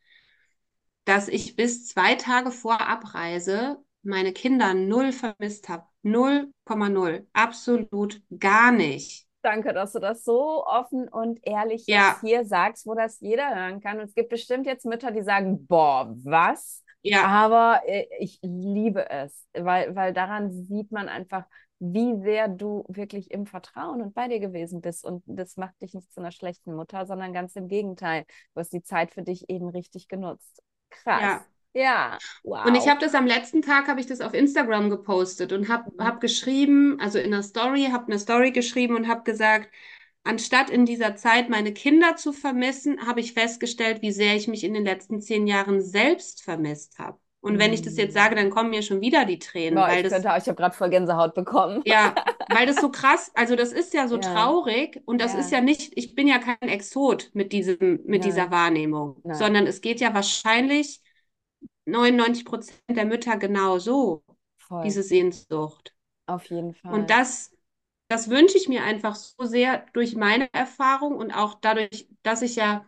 [1.05, 5.87] dass ich bis zwei Tage vor Abreise meine Kinder null vermisst habe.
[6.03, 7.27] 0,0.
[7.33, 9.27] Absolut gar nicht.
[9.43, 12.21] Danke, dass du das so offen und ehrlich Ja.
[12.21, 13.99] hier sagst, wo das jeder hören kann.
[13.99, 16.85] Und es gibt bestimmt jetzt Mütter, die sagen, boah, was?
[17.03, 21.45] Ja, Aber äh, ich liebe es, weil, weil daran sieht man einfach,
[21.83, 25.05] wie sehr du wirklich im Vertrauen und bei dir gewesen bist.
[25.05, 28.25] Und das macht dich nicht zu einer schlechten Mutter, sondern ganz im Gegenteil.
[28.55, 30.63] Du hast die Zeit für dich eben richtig genutzt.
[30.91, 31.31] Krass.
[31.31, 31.47] Ja.
[31.75, 32.65] Ja, wow.
[32.65, 35.91] Und ich habe das am letzten Tag, habe ich das auf Instagram gepostet und habe
[35.99, 36.05] Mhm.
[36.05, 39.69] hab geschrieben, also in einer Story, habe eine Story geschrieben und habe gesagt,
[40.25, 44.65] anstatt in dieser Zeit meine Kinder zu vermissen, habe ich festgestellt, wie sehr ich mich
[44.65, 47.19] in den letzten zehn Jahren selbst vermisst habe.
[47.43, 49.99] Und wenn ich das jetzt sage, dann kommen mir schon wieder die Tränen, Boah, weil
[49.99, 51.83] ich, das, könnte, ich habe gerade voll Gänsehaut bekommen.
[51.85, 52.15] ja,
[52.49, 54.21] weil das so krass, also das ist ja so Ja.
[54.33, 55.41] traurig und das Ja.
[55.41, 58.51] ist ja nicht, ich bin ja kein Exot mit diesem, mit dieser Nein.
[58.51, 59.37] Wahrnehmung, Nein.
[59.37, 61.01] sondern es geht ja wahrscheinlich
[61.87, 64.23] 99 Prozent der Mütter genau so
[64.59, 64.85] Voll.
[64.85, 65.95] diese Sehnsucht.
[66.27, 66.95] Auf jeden Fall.
[66.95, 67.53] Und das,
[68.09, 72.57] das wünsche ich mir einfach so sehr durch meine Erfahrung und auch dadurch, dass ich
[72.57, 72.87] ja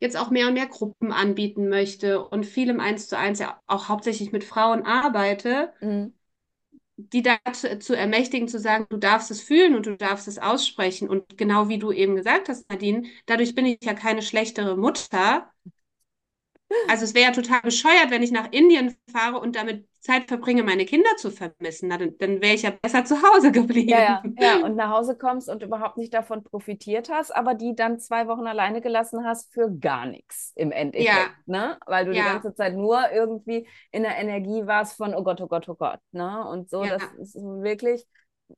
[0.00, 3.60] jetzt auch mehr und mehr Gruppen anbieten möchte und viel im Eins zu eins ja
[3.66, 6.12] auch hauptsächlich mit Frauen arbeite, Mhm.
[6.96, 11.08] die dazu zu ermächtigen, zu sagen, du darfst es fühlen und du darfst es aussprechen.
[11.08, 15.50] Und genau wie du eben gesagt hast, Nadine, dadurch bin ich ja keine schlechtere Mutter.
[16.88, 20.62] Also es wäre ja total bescheuert, wenn ich nach Indien fahre und damit Zeit verbringe,
[20.62, 21.88] meine Kinder zu vermissen.
[21.88, 23.88] Na, dann dann wäre ich ja besser zu Hause geblieben.
[23.90, 27.74] Ja, ja, ja, und nach Hause kommst und überhaupt nicht davon profitiert hast, aber die
[27.74, 31.26] dann zwei Wochen alleine gelassen hast für gar nichts im Endeffekt, Ja.
[31.46, 31.78] ne?
[31.86, 32.24] Weil du die Ja.
[32.24, 36.00] ganze Zeit nur irgendwie in der Energie warst von, oh Gott, oh Gott, oh Gott,
[36.12, 36.46] ne?
[36.48, 38.04] Und so, das ist wirklich,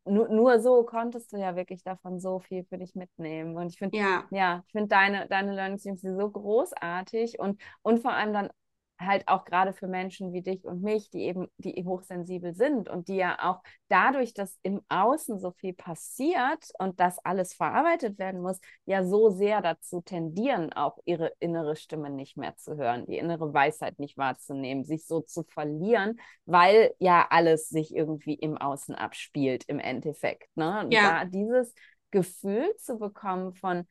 [0.05, 3.57] nur, nur so konntest du ja wirklich davon so viel für dich mitnehmen.
[3.57, 5.85] Und ich finde, Ja, ja, ich finde deine, deine Learnings
[6.17, 8.51] so großartig und, und vor allem dann
[8.99, 13.09] halt auch gerade für Menschen wie dich und mich, die eben, die hochsensibel sind und
[13.09, 18.41] die ja auch dadurch, dass im Außen so viel passiert und das alles verarbeitet werden
[18.41, 23.19] muss, ja so sehr dazu tendieren, auch ihre innere Stimme nicht mehr zu hören, die
[23.19, 28.95] innere Weisheit nicht wahrzunehmen, sich so zu verlieren, weil ja alles sich irgendwie im Außen
[28.95, 30.49] abspielt im Endeffekt.
[30.57, 30.81] Ne?
[30.85, 31.21] Und Ja.
[31.21, 31.75] da dieses
[32.11, 33.87] Gefühl zu bekommen von,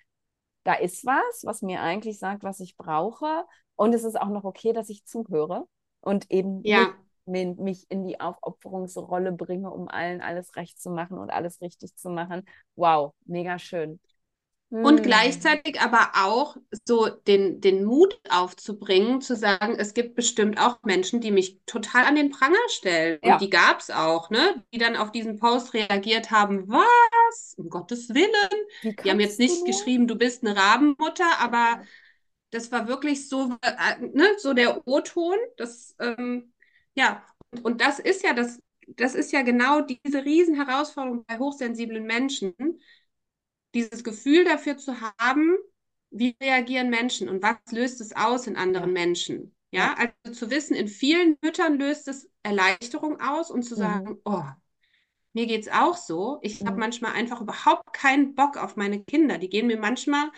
[0.67, 3.45] da ist was, was mir eigentlich sagt, was ich brauche.
[3.75, 5.67] Und es ist auch noch okay, dass ich zuhöre
[6.01, 10.89] und eben ja, nicht mi- mich in die Aufopferungsrolle bringe, um allen alles recht zu
[10.91, 12.45] machen und alles richtig zu machen.
[12.75, 13.99] Wow, mega schön.
[14.81, 15.03] Und Hm.
[15.03, 16.55] gleichzeitig aber auch
[16.85, 22.05] so den, den Mut aufzubringen, zu sagen, es gibt bestimmt auch Menschen, die mich total
[22.05, 23.19] an den Pranger stellen.
[23.23, 24.63] Und Ja, die gab es auch, ne?
[24.73, 27.55] Die dann auf diesen Post reagiert haben, was?
[27.57, 28.67] Um Gottes Willen.
[29.03, 29.65] Die haben jetzt du nicht nur?
[29.65, 31.81] geschrieben, du bist eine Rabenmutter, aber
[32.51, 35.37] das war wirklich so, äh, ne, so der O-Ton.
[35.57, 36.53] Das, ähm,
[36.95, 42.05] ja, und, und das ist ja das, das ist ja genau diese Riesenherausforderung bei hochsensiblen
[42.05, 42.53] Menschen,
[43.73, 45.57] dieses Gefühl dafür zu haben,
[46.11, 49.55] wie reagieren Menschen und was löst es aus in anderen Menschen.
[49.71, 49.95] ja.
[50.23, 53.77] Also zu wissen, in vielen Müttern löst es Erleichterung aus und zu Mhm.
[53.77, 54.43] sagen, oh,
[55.33, 56.39] mir geht's auch so.
[56.41, 56.79] Ich habe Mhm.
[56.79, 59.37] manchmal einfach überhaupt keinen Bock auf meine Kinder.
[59.37, 60.31] Die gehen mir manchmal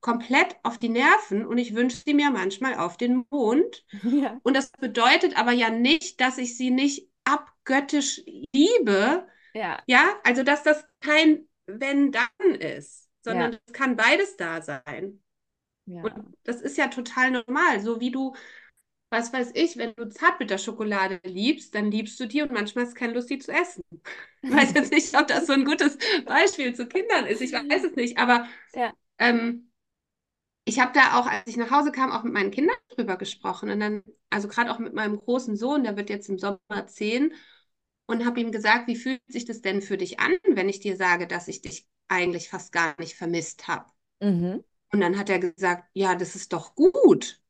[0.00, 3.84] komplett auf die Nerven und ich wünsche sie mir manchmal auf den Mond.
[4.22, 8.22] Ja, Und das bedeutet aber ja nicht, dass ich sie nicht abgöttisch
[8.54, 9.26] liebe.
[9.54, 15.22] ja, Ja, also dass das kein Wenn-Dann ist, sondern ja, es kann beides da sein.
[15.86, 16.12] ja.
[16.12, 17.80] Und das ist ja total normal.
[17.80, 18.34] So wie du,
[19.10, 22.98] was weiß ich, wenn du Zartbitterschokolade liebst, dann liebst du die und manchmal hast du
[23.00, 23.84] keine Lust, die zu essen.
[24.42, 27.42] Ich weiß jetzt nicht, ob das so ein gutes Beispiel zu Kindern ist.
[27.42, 29.70] Ich weiß es nicht, aber Ja, ähm,
[30.64, 33.70] ich habe da auch, als ich nach Hause kam, auch mit meinen Kindern drüber gesprochen.
[33.70, 37.32] Und dann, also gerade auch mit meinem großen Sohn, der wird jetzt im Sommer zehn,
[38.08, 40.96] und habe ihm gesagt, wie fühlt sich das denn für dich an, wenn ich dir
[40.96, 43.86] sage, dass ich dich eigentlich fast gar nicht vermisst habe?
[44.20, 44.60] mhm.
[44.92, 47.40] Und dann hat er gesagt, ja, das ist doch gut.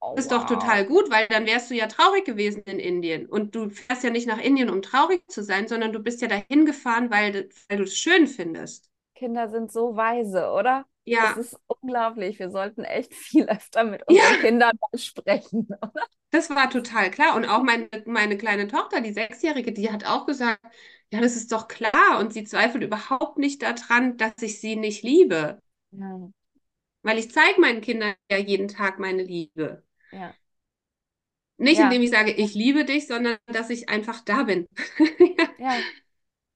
[0.00, 0.46] Oh, Das ist doch wow.
[0.46, 3.26] total gut, weil dann wärst du ja traurig gewesen in Indien.
[3.26, 6.28] Und du fährst ja nicht nach Indien, um traurig zu sein, sondern du bist ja
[6.28, 8.90] dahin gefahren, weil, weil du es schön findest.
[9.14, 10.86] Kinder sind so weise, oder?
[11.16, 12.38] Das Ja, ist unglaublich.
[12.38, 15.92] Wir sollten echt viel öfter mit ja, unseren Kindern mal sprechen, oder?
[16.30, 17.36] das war total klar.
[17.36, 20.60] Und auch meine, meine kleine Tochter, die Sechsjährige, die hat auch gesagt,
[21.12, 22.18] ja, das ist doch klar.
[22.20, 25.58] Und sie zweifelt überhaupt nicht daran, dass ich sie nicht liebe.
[25.92, 26.30] Ja,
[27.02, 29.84] Weil ich zeige meinen Kindern ja jeden Tag meine Liebe.
[30.10, 30.36] ja,
[31.56, 34.66] Nicht indem ja, ich sage, ich liebe dich, sondern dass ich einfach da bin.
[35.56, 35.84] ja,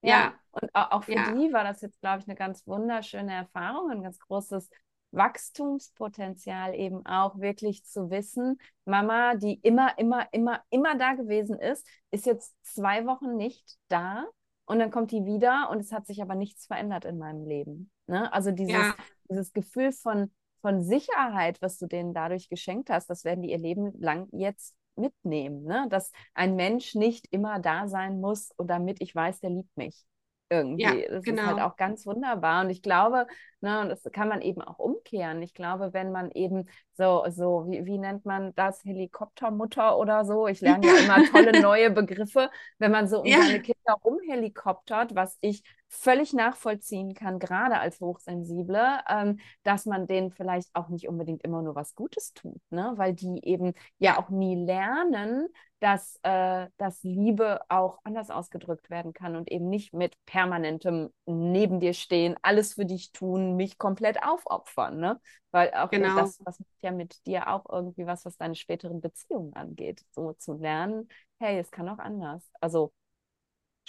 [0.02, 0.10] ja.
[0.10, 3.32] Ja, Und au- auch für ja, die war das jetzt, glaube ich, eine ganz wunderschöne
[3.34, 4.68] Erfahrung, ein ganz großes
[5.12, 11.86] Wachstumspotenzial eben auch wirklich zu wissen, Mama, die immer, immer, immer, immer da gewesen ist,
[12.10, 14.26] ist jetzt zwei Wochen nicht da
[14.64, 17.90] und dann kommt die wieder und es hat sich aber nichts verändert in meinem Leben.
[18.06, 18.32] Ne?
[18.32, 18.96] Also dieses, ja,
[19.28, 20.30] dieses Gefühl von,
[20.60, 24.74] von Sicherheit, was du denen dadurch geschenkt hast, das werden die ihr Leben lang jetzt
[24.96, 25.86] mitnehmen, ne?
[25.90, 30.06] Dass ein Mensch nicht immer da sein muss und damit ich weiß, der liebt mich
[30.52, 31.06] ja, irgendwie.
[31.08, 31.66] Das ist halt genau.
[31.66, 32.64] auch ganz wunderbar.
[32.64, 33.26] Und ich glaube,
[33.60, 35.42] ne, und das kann man eben auch umkehren.
[35.42, 40.46] Ich glaube, wenn man eben so, so, wie, wie nennt man das, Helikoptermutter oder so?
[40.46, 45.14] Ich lerne ja immer tolle neue Begriffe, wenn man so um Ja, seine Kinder rumhelikoptert,
[45.14, 45.62] was ich
[45.92, 51.60] völlig nachvollziehen kann, gerade als Hochsensible, ähm, dass man denen vielleicht auch nicht unbedingt immer
[51.60, 52.94] nur was Gutes tut, ne?
[52.96, 55.48] Weil die eben ja auch nie lernen,
[55.80, 61.78] dass, äh, dass Liebe auch anders ausgedrückt werden kann und eben nicht mit permanentem neben
[61.78, 65.20] dir stehen, alles für dich tun, mich komplett aufopfern, ne?
[65.50, 66.16] Weil auch genau.
[66.16, 70.32] das, das macht ja mit dir auch irgendwie was, was deine späteren Beziehungen angeht, so
[70.32, 72.50] zu lernen, hey, es kann auch anders.
[72.60, 72.94] Also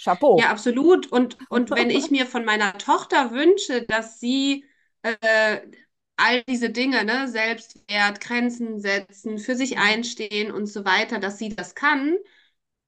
[0.02, 0.38] Chapeau.
[0.38, 1.10] Ja, absolut.
[1.10, 4.64] Und, und wenn ich mir von meiner Tochter wünsche, dass sie
[5.02, 5.60] äh,
[6.16, 11.54] all diese Dinge, ne, Selbstwert, Grenzen setzen, für sich einstehen und so weiter, dass sie
[11.54, 12.16] das kann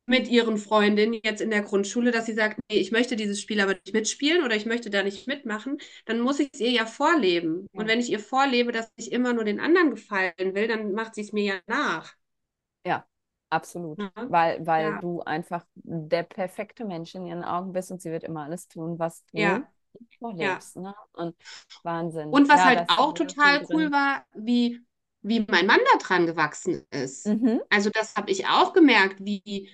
[0.07, 3.61] mit ihren Freundinnen jetzt in der Grundschule, dass sie sagt, nee, ich möchte dieses Spiel
[3.61, 6.87] aber nicht mitspielen oder ich möchte da nicht mitmachen, dann muss ich es ihr ja
[6.87, 7.67] vorleben.
[7.73, 11.17] Und wenn ich ihr vorlebe, dass ich immer nur den anderen gefallen will, dann macht
[11.17, 12.15] sie es mir ja nach.
[13.97, 14.11] Ja, absolut.
[14.17, 14.31] Ne?
[14.31, 18.25] Weil, weil Ja, du einfach der perfekte Mensch in ihren Augen bist und sie wird
[18.25, 19.69] immer alles tun, was du ja,
[20.39, 20.61] ja.
[20.61, 20.77] vorlebst.
[20.77, 20.95] Ne?
[21.13, 21.37] Und
[21.83, 22.31] Wahnsinn.
[22.31, 23.93] Und was Ja, halt auch total cool drin.
[23.93, 24.81] war, wie,
[25.23, 27.27] wie mein Mann da dran gewachsen ist.
[27.27, 27.61] Mhm.
[27.71, 29.71] Also das habe ich auch gemerkt, wie,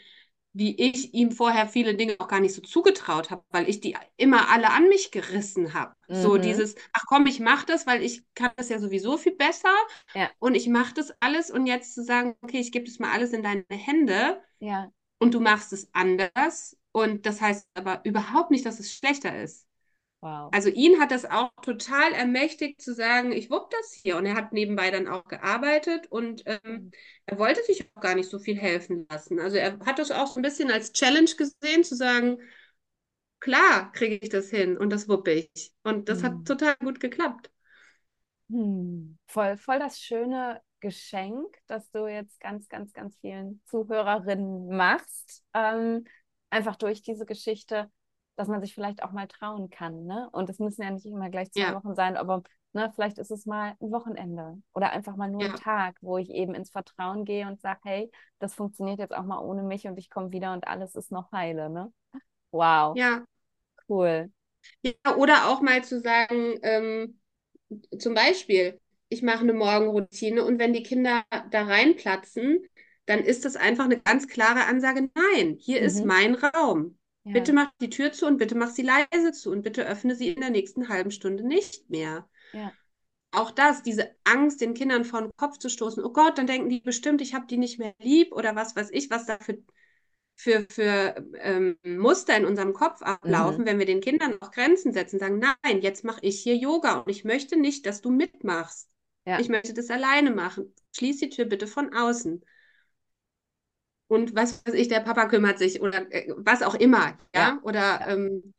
[0.54, 3.96] wie ich ihm vorher viele Dinge auch gar nicht so zugetraut habe, weil ich die
[4.16, 5.94] immer alle an mich gerissen habe.
[6.10, 6.38] So Mhm.
[6.38, 9.70] dieses, ach komm, ich mache das, weil ich kann das ja sowieso viel besser
[10.14, 13.12] Ja, und ich mache das alles und jetzt zu sagen, okay, ich gebe das mal
[13.12, 18.50] alles in deine Hände ja, und du machst es anders und das heißt aber überhaupt
[18.50, 19.66] nicht, dass es schlechter ist.
[20.22, 20.54] Wow.
[20.54, 24.16] Also ihn hat das auch total ermächtigt zu sagen, ich wupp das hier.
[24.18, 26.92] Und er hat nebenbei dann auch gearbeitet und ähm, Mhm.
[27.26, 29.40] er wollte sich auch gar nicht so viel helfen lassen.
[29.40, 32.38] Also er hat das auch so ein bisschen als Challenge gesehen, zu sagen,
[33.40, 35.72] klar kriege ich das hin und das wuppe ich.
[35.82, 36.46] Und das hat Hm.
[36.46, 37.50] total gut geklappt.
[38.50, 39.18] Hm.
[39.26, 45.44] Voll, voll das schöne Geschenk, das du jetzt ganz, ganz, ganz vielen Zuhörerinnen machst.
[45.54, 46.04] Ähm,
[46.50, 47.90] einfach durch diese Geschichte
[48.36, 50.28] dass man sich vielleicht auch mal trauen kann, ne?
[50.32, 53.30] Und es müssen ja nicht immer gleich zwei Ja, Wochen sein, aber ne, vielleicht ist
[53.30, 56.70] es mal ein Wochenende oder einfach mal nur ein ja, Tag, wo ich eben ins
[56.70, 60.32] Vertrauen gehe und sage, hey, das funktioniert jetzt auch mal ohne mich und ich komme
[60.32, 61.92] wieder und alles ist noch heile, ne?
[62.52, 63.24] Wow, ja.
[63.88, 64.30] cool.
[64.82, 67.20] Ja, oder auch mal zu sagen, ähm,
[67.98, 72.60] zum Beispiel, ich mache eine Morgenroutine und wenn die Kinder da reinplatzen,
[73.06, 76.04] dann ist das einfach eine ganz klare Ansage, nein, hier ist Mhm.
[76.04, 76.98] mein Raum.
[77.24, 80.14] Bitte Ja, mach die Tür zu und bitte mach sie leise zu und bitte öffne
[80.14, 82.28] sie in der nächsten halben Stunde nicht mehr.
[82.52, 82.76] ja,
[83.30, 86.68] Auch das, diese Angst, den Kindern vor den Kopf zu stoßen, oh Gott, dann denken
[86.68, 89.58] die bestimmt, ich habe die nicht mehr lieb oder was weiß ich, was da für,
[90.36, 93.06] für, für ähm, Muster in unserem Kopf mhm.
[93.06, 96.98] ablaufen, wenn wir den Kindern auch Grenzen setzen, sagen, nein, jetzt mache ich hier Yoga
[97.00, 98.90] und ich möchte nicht, dass du mitmachst.
[99.24, 100.74] Ja, Ich möchte das alleine machen.
[100.94, 102.44] Schließ die Tür bitte von außen.
[104.12, 107.58] Und was weiß ich, der Papa kümmert sich oder äh, was auch immer, ja, ja?
[107.62, 108.52] Oder ähm,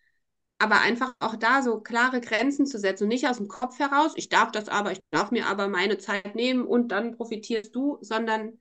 [0.59, 4.13] aber einfach auch da so klare Grenzen zu setzen und nicht aus dem Kopf heraus,
[4.15, 7.97] ich darf das aber, ich darf mir aber meine Zeit nehmen und dann profitierst du,
[8.01, 8.59] sondern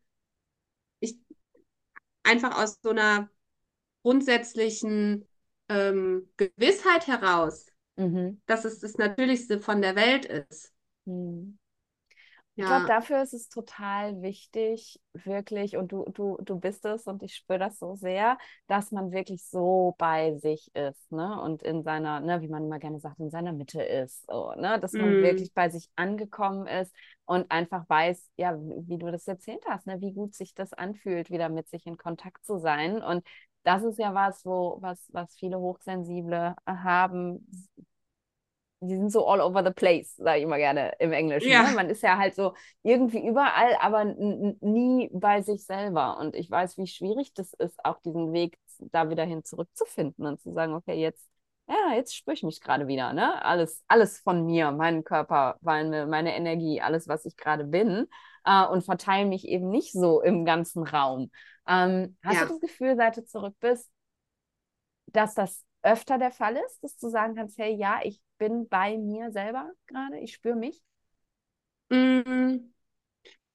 [1.01, 1.17] ich
[2.23, 3.31] einfach aus so einer
[4.03, 5.29] grundsätzlichen
[5.69, 7.67] ähm, Gewissheit heraus,
[7.97, 8.41] Mhm.
[8.47, 10.73] dass es das Natürlichste von der Welt ist.
[11.05, 11.59] Mhm.
[12.59, 17.07] Ich glaube, Ja, dafür ist es total wichtig, wirklich, und du, du, du bist es
[17.09, 18.39] und ich spüre das so sehr,
[18.69, 21.41] dass man wirklich so bei sich ist, ne?
[21.43, 24.79] Und in seiner, ne, wie man immer gerne sagt, in seiner Mitte ist, so, ne?
[24.81, 26.95] Dass man mm, wirklich bei sich angekommen ist
[27.25, 30.01] und einfach weiß, ja, wie, wie du das erzählt hast, ne?
[30.01, 33.03] Wie gut sich das anfühlt, wieder mit sich in Kontakt zu sein.
[33.03, 33.27] Und
[33.65, 37.47] das ist ja was, wo, was, was viele Hochsensible haben,
[38.83, 41.49] die sind so all over the place, sage ich immer gerne im Englischen.
[41.49, 41.55] Ne?
[41.55, 46.19] ja, Man ist ja halt so irgendwie überall, aber nie bei sich selber.
[46.19, 50.41] Und ich weiß, wie schwierig das ist, auch diesen Weg da wieder hin zurückzufinden und
[50.41, 51.29] zu sagen, okay, jetzt,
[51.69, 53.43] ja, jetzt spüre ich mich gerade wieder, ne?
[53.45, 58.09] Alles, alles von mir, meinen Körper, meine, meine Energie, alles, was ich gerade bin,
[58.45, 61.31] äh, und verteile mich eben nicht so im ganzen Raum.
[61.69, 62.49] Ähm, hast du ja.
[62.49, 63.89] das Gefühl, seit du zurück bist,
[65.07, 68.99] dass das öfter der Fall ist, dass du sagen kannst, hey, ja, ich bin bei
[68.99, 70.83] mir selber gerade, ich spüre mich.
[71.91, 72.73] Mm,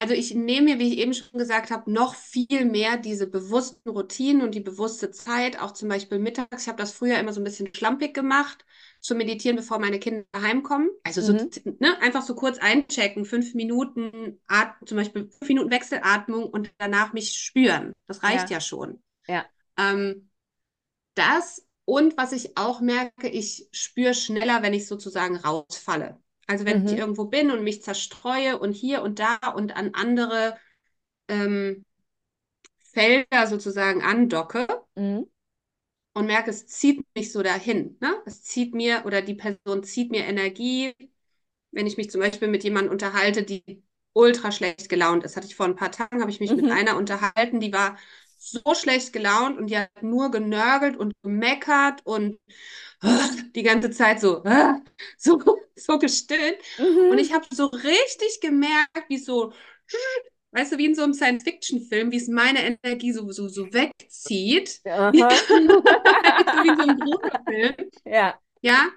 [0.00, 3.88] Also ich nehme mir, wie ich eben schon gesagt habe, noch viel mehr diese bewussten
[3.90, 6.62] Routinen und die bewusste Zeit, auch zum Beispiel mittags.
[6.64, 8.64] Ich habe das früher immer so ein bisschen schlampig gemacht,
[9.00, 10.90] zu meditieren, bevor meine Kinder heimkommen.
[11.04, 11.50] Also so, Mhm.
[11.80, 17.12] ne, einfach so kurz einchecken, fünf Minuten, At zum Beispiel fünf Minuten Wechselatmung und danach
[17.14, 17.92] mich spüren.
[18.08, 19.02] Das reicht Ja, ja schon.
[19.28, 19.50] ja.
[19.78, 20.30] Ähm,
[21.14, 26.20] das und was ich auch merke, ich spüre schneller, wenn ich sozusagen rausfalle.
[26.46, 26.98] Also wenn ich Mhm.
[26.98, 30.58] irgendwo bin und mich zerstreue und hier und da und an andere
[31.28, 31.84] ähm,
[32.92, 34.66] Felder sozusagen andocke
[34.96, 35.24] Mhm.
[36.14, 37.96] und merke, es zieht mich so dahin.
[38.00, 38.14] Ne?
[38.26, 40.94] Es zieht mir oder die Person zieht mir Energie.
[41.70, 43.84] Wenn ich mich zum Beispiel mit jemandem unterhalte, die
[44.14, 46.70] ultra schlecht gelaunt ist, hatte ich vor ein paar Tagen, habe ich mich mit Mhm.
[46.70, 47.98] einer unterhalten, die war
[48.38, 52.38] so schlecht gelaunt und die hat nur genörgelt und gemeckert und
[53.54, 54.42] die ganze Zeit so,
[55.18, 55.40] so,
[55.76, 56.58] so gestillt.
[57.08, 57.18] Und Mhm.
[57.18, 59.52] ich habe so richtig gemerkt, wie so,
[60.52, 64.80] weißt du, wie in so einem Science-Fiction-Film, wie es meine Energie so, so, so wegzieht.
[64.86, 65.28] Aha.
[66.62, 67.74] wie in so einem Gruselfilm.
[68.04, 68.40] Ja.
[68.62, 68.88] Ja.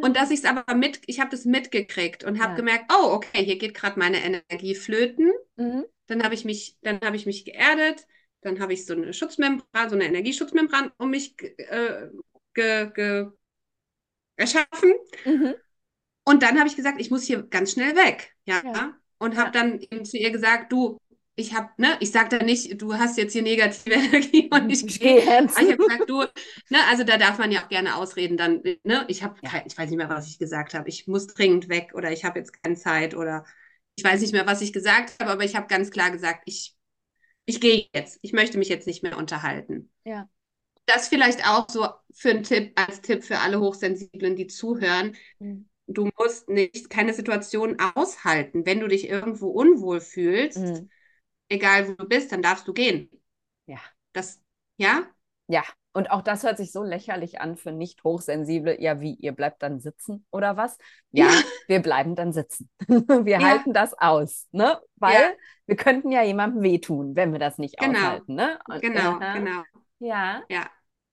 [0.00, 2.56] Und dass ich es aber mit, ich habe das mitgekriegt und habe Ja.
[2.56, 5.32] gemerkt, oh, okay, hier geht gerade meine Energie flöten.
[5.56, 5.84] Mhm.
[6.06, 8.06] Dann habe ich mich, dann habe ich mich geerdet,
[8.44, 12.08] dann habe ich so eine Schutzmembran, so eine Energieschutzmembran um mich äh,
[12.54, 13.26] ge, ge,
[14.36, 14.94] erschaffen.
[15.24, 15.54] Mhm.
[16.24, 18.34] Und dann habe ich gesagt, ich muss hier ganz schnell weg.
[18.46, 18.62] Ja.
[18.62, 18.94] Ja.
[19.18, 19.62] Und habe Ja.
[19.62, 20.98] dann eben zu ihr gesagt, du,
[21.36, 24.86] ich habe, ne, ich sage da nicht, du hast jetzt hier negative Energie und ich
[24.86, 25.18] gehe.
[25.20, 26.20] ich habe gesagt, du,
[26.70, 29.50] ne, also da darf man ja auch gerne ausreden, dann, ne, ich habe Ja.
[29.64, 30.88] ich weiß nicht mehr, was ich gesagt habe.
[30.88, 33.44] Ich muss dringend weg oder ich habe jetzt keine Zeit oder
[33.96, 36.74] ich weiß nicht mehr, was ich gesagt habe, aber ich habe ganz klar gesagt, ich,
[37.46, 38.18] ich gehe jetzt.
[38.22, 39.90] Ich möchte mich jetzt nicht mehr unterhalten.
[40.04, 40.28] Ja.
[40.86, 45.68] Das vielleicht auch so für einen Tipp, als Tipp für alle Hochsensiblen, die zuhören Mhm.
[45.86, 48.64] Du musst nicht keine Situation aushalten.
[48.64, 50.88] Wenn du dich irgendwo unwohl fühlst, Mhm.
[51.50, 53.10] egal wo du bist, dann darfst du gehen.
[53.66, 53.78] Ja.
[54.14, 54.40] Das,
[54.78, 55.04] ja,
[55.48, 55.64] Ja.
[55.94, 58.80] Und auch das hört sich so lächerlich an für nicht Hochsensible.
[58.82, 60.76] Ja, wie, ihr bleibt dann sitzen oder was?
[61.12, 61.30] ja, Ja,
[61.68, 62.68] wir bleiben dann sitzen.
[62.88, 64.80] Wir ja, halten das aus, ne?
[65.00, 65.36] ja, Weil
[65.66, 68.58] wir könnten ja jemandem wehtun, wenn wir das nicht genau, aushalten, ne?
[68.68, 69.62] Und, genau, äh, genau,
[69.98, 70.68] ja, ja,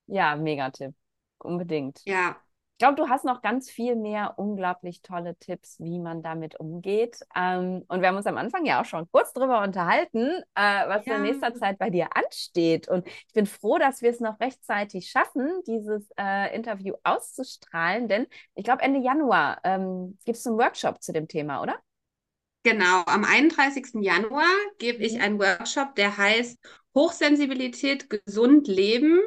[0.07, 0.93] ja, Megatipp.
[1.39, 2.01] Unbedingt.
[2.05, 2.41] ja.
[2.81, 7.19] Glaube, du hast noch ganz viel mehr unglaublich tolle Tipps, wie man damit umgeht.
[7.35, 11.05] Ähm, und wir haben uns am Anfang ja auch schon kurz drüber unterhalten, äh, was
[11.05, 11.17] ja.
[11.17, 12.87] in nächster Zeit bei dir ansteht.
[12.87, 18.25] Und ich bin froh, dass wir es noch rechtzeitig schaffen, dieses äh, Interview auszustrahlen, denn
[18.55, 21.75] ich glaube, Ende Januar ähm, gibt es einen Workshop zu dem Thema, oder?
[22.63, 24.01] Genau, am 31.
[24.01, 24.45] Januar
[24.79, 25.21] gebe ich mhm.
[25.21, 26.57] einen Workshop, der heißt
[26.95, 29.19] Hochsensibilität, gesund leben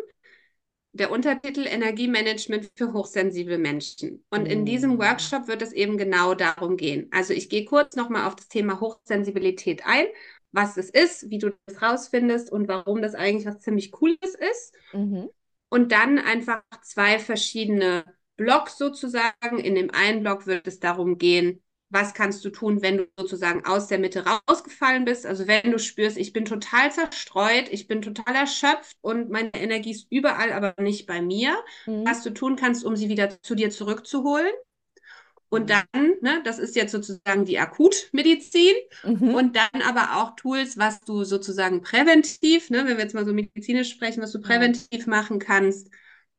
[0.94, 4.24] der Untertitel Energiemanagement für hochsensible Menschen.
[4.30, 4.98] Und in diesem mm.
[5.00, 7.08] Workshop wird es eben genau darum gehen.
[7.10, 10.06] Also ich gehe kurz nochmal auf das Thema Hochsensibilität ein,
[10.52, 14.72] was es ist, wie du das rausfindest und warum das eigentlich was ziemlich Cooles ist.
[14.92, 15.30] Mhm.
[15.68, 18.04] Und dann einfach zwei verschiedene
[18.36, 19.58] Blocks sozusagen.
[19.58, 21.60] In dem einen Block wird es darum gehen,
[21.94, 25.24] was kannst du tun, wenn du sozusagen aus der Mitte rausgefallen bist.
[25.24, 29.92] Also wenn du spürst, ich bin total zerstreut, ich bin total erschöpft und meine Energie
[29.92, 31.56] ist überall, aber nicht bei mir.
[31.86, 32.04] Mhm.
[32.06, 34.52] Was du tun kannst, um sie wieder zu dir zurückzuholen.
[35.48, 35.66] Und mhm.
[35.92, 38.74] dann, ne, das ist jetzt sozusagen die Akutmedizin
[39.04, 39.34] mhm.
[39.34, 43.32] und dann aber auch Tools, was du sozusagen präventiv, ne, wenn wir jetzt mal so
[43.32, 45.90] medizinisch sprechen, was du präventiv machen kannst,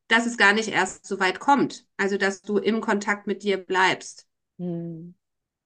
[0.08, 1.86] dass es gar nicht erst so weit kommt.
[1.96, 4.26] Also, dass du im Kontakt mit dir bleibst.
[4.58, 5.14] Mhm.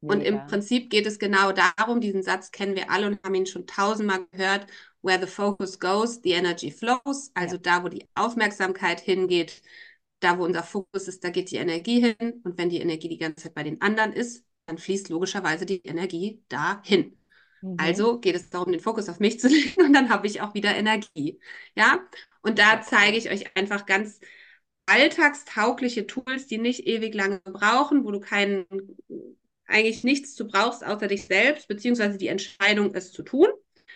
[0.00, 3.46] Und im Prinzip geht es genau darum, diesen Satz kennen wir alle und haben ihn
[3.46, 4.66] schon tausendmal gehört,
[5.02, 7.62] where the focus goes, the energy flows, also ja.
[7.62, 9.62] da, wo die Aufmerksamkeit hingeht,
[10.20, 12.40] da, wo unser Fokus ist, da geht die Energie hin.
[12.44, 15.82] Und wenn die Energie die ganze Zeit bei den anderen ist, dann fließt logischerweise die
[15.84, 17.18] Energie dahin.
[17.60, 17.76] Mhm.
[17.78, 20.54] Also geht es darum, den Fokus auf mich zu legen und dann habe ich auch
[20.54, 21.40] wieder Energie.
[21.74, 22.00] Ja,
[22.42, 24.20] und da zeige ich euch einfach ganz
[24.86, 28.66] alltagstaugliche Tools, die nicht ewig lange brauchen, wo du keinen
[29.70, 33.48] eigentlich nichts zu brauchst, außer dich selbst, beziehungsweise die Entscheidung, es zu tun.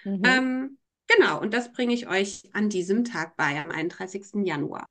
[0.04, 0.22] Mhm.
[0.24, 4.44] Ähm, genau, und das bringe ich euch an diesem Tag bei, am 31.
[4.44, 4.88] Januar.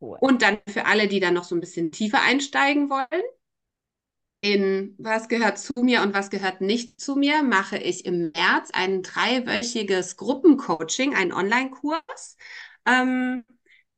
[0.00, 0.16] Cool.
[0.20, 3.22] Und dann für alle, die dann noch so ein bisschen tiefer einsteigen wollen,
[4.42, 8.70] in was gehört zu mir und was gehört nicht zu mir, mache ich im März
[8.72, 12.36] ein dreiwöchiges Gruppencoaching, einen Online-Kurs.
[12.86, 13.44] Ähm,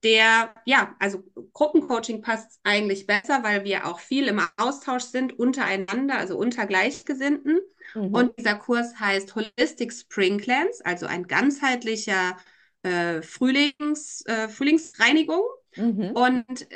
[0.02, 1.22] der, ja, also
[1.52, 7.60] Gruppencoaching passt eigentlich besser, weil wir auch viel im Austausch sind untereinander, also unter Gleichgesinnten.
[7.94, 8.14] Mhm.
[8.14, 12.36] Und dieser Kurs heißt Holistic Spring Cleanse, also ein ganzheitlicher
[12.82, 15.42] äh, Frühlings, äh, Frühlingsreinigung.
[15.76, 16.10] Mhm.
[16.12, 16.66] Und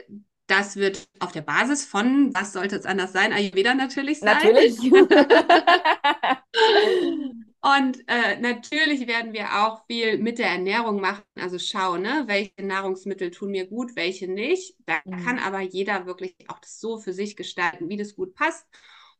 [0.46, 3.32] das wird auf der Basis von, was sollte es anders sein?
[3.32, 4.36] Ayurveda natürlich sein.
[4.36, 4.78] Natürlich.
[7.66, 11.24] Und äh, natürlich werden wir auch viel mit der Ernährung machen.
[11.34, 14.76] Also schauen, ne, welche Nahrungsmittel tun mir gut, welche nicht.
[14.86, 15.24] Da mhm.
[15.24, 18.68] kann aber jeder wirklich auch das so für sich gestalten, wie das gut passt.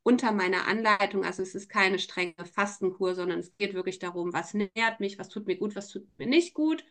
[0.05, 4.55] Unter meiner Anleitung, also es ist keine strenge Fastenkur, sondern es geht wirklich darum, was
[4.55, 6.84] nährt mich, was tut mir gut, was tut mir nicht gut.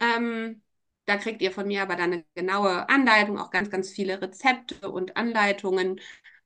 [0.00, 0.62] Ähm,
[1.04, 4.90] da kriegt ihr von mir aber dann eine genaue Anleitung, auch ganz, ganz viele Rezepte
[4.90, 6.00] und Anleitungen,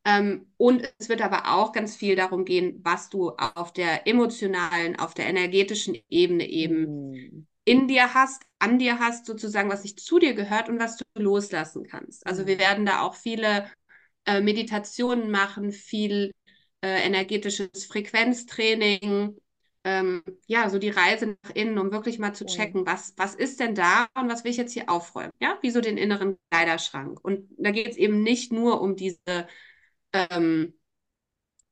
[0.05, 4.99] ähm, und es wird aber auch ganz viel darum gehen, was du auf der emotionalen,
[4.99, 7.47] auf der energetischen Ebene eben mhm.
[7.65, 11.05] in dir hast, an dir hast, sozusagen, was sich zu dir gehört und was du
[11.17, 12.27] loslassen kannst.
[12.27, 12.61] Also wir mhm.
[12.61, 13.71] werden da auch viele
[14.27, 16.33] äh, Meditationen machen, viel
[16.83, 19.39] äh, energetisches Frequenztraining,
[19.85, 23.61] ähm, ja, so die Reise nach innen, um wirklich mal zu checken, was, was ist
[23.61, 25.33] denn da und was will ich jetzt hier aufräumen?
[25.41, 27.23] Ja, wie so den inneren Kleiderschrank.
[27.23, 29.47] Und da geht es eben nicht nur um diese
[30.15, 30.75] ähm,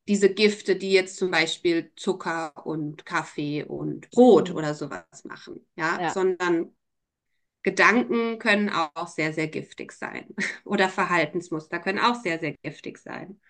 [0.08, 4.56] diese Gifte, die jetzt zum Beispiel Zucker und Kaffee und Brot mhm.
[4.56, 6.10] oder sowas machen, ja, ja.
[6.10, 6.74] sondern
[7.62, 10.34] Gedanken können auch sehr, sehr giftig sein.
[10.64, 13.40] Oder Verhaltensmuster können auch sehr, sehr giftig sein.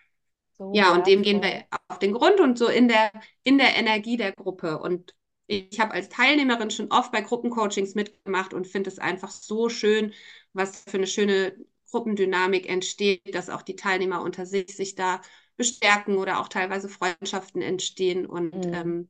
[0.53, 3.11] So, ja, und dem gehen wir auf den Grund und so in der,
[3.43, 4.79] in der Energie der Gruppe.
[4.79, 5.15] Und
[5.47, 10.13] ich habe als Teilnehmerin schon oft bei Gruppencoachings mitgemacht und finde es einfach so schön,
[10.53, 11.57] was für eine schöne
[11.93, 15.21] Gruppendynamik entsteht, dass auch die Teilnehmer unter sich sich da
[15.57, 18.27] bestärken oder auch teilweise Freundschaften entstehen.
[18.27, 18.75] Und mhm.
[18.75, 19.09] ähm,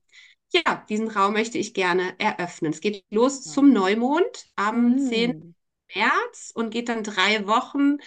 [0.52, 2.72] ja, diesen Raum möchte ich gerne eröffnen.
[2.72, 4.98] Es geht los zum Neumond am mhm.
[4.98, 5.54] 10.
[5.94, 7.98] März und geht dann drei Wochen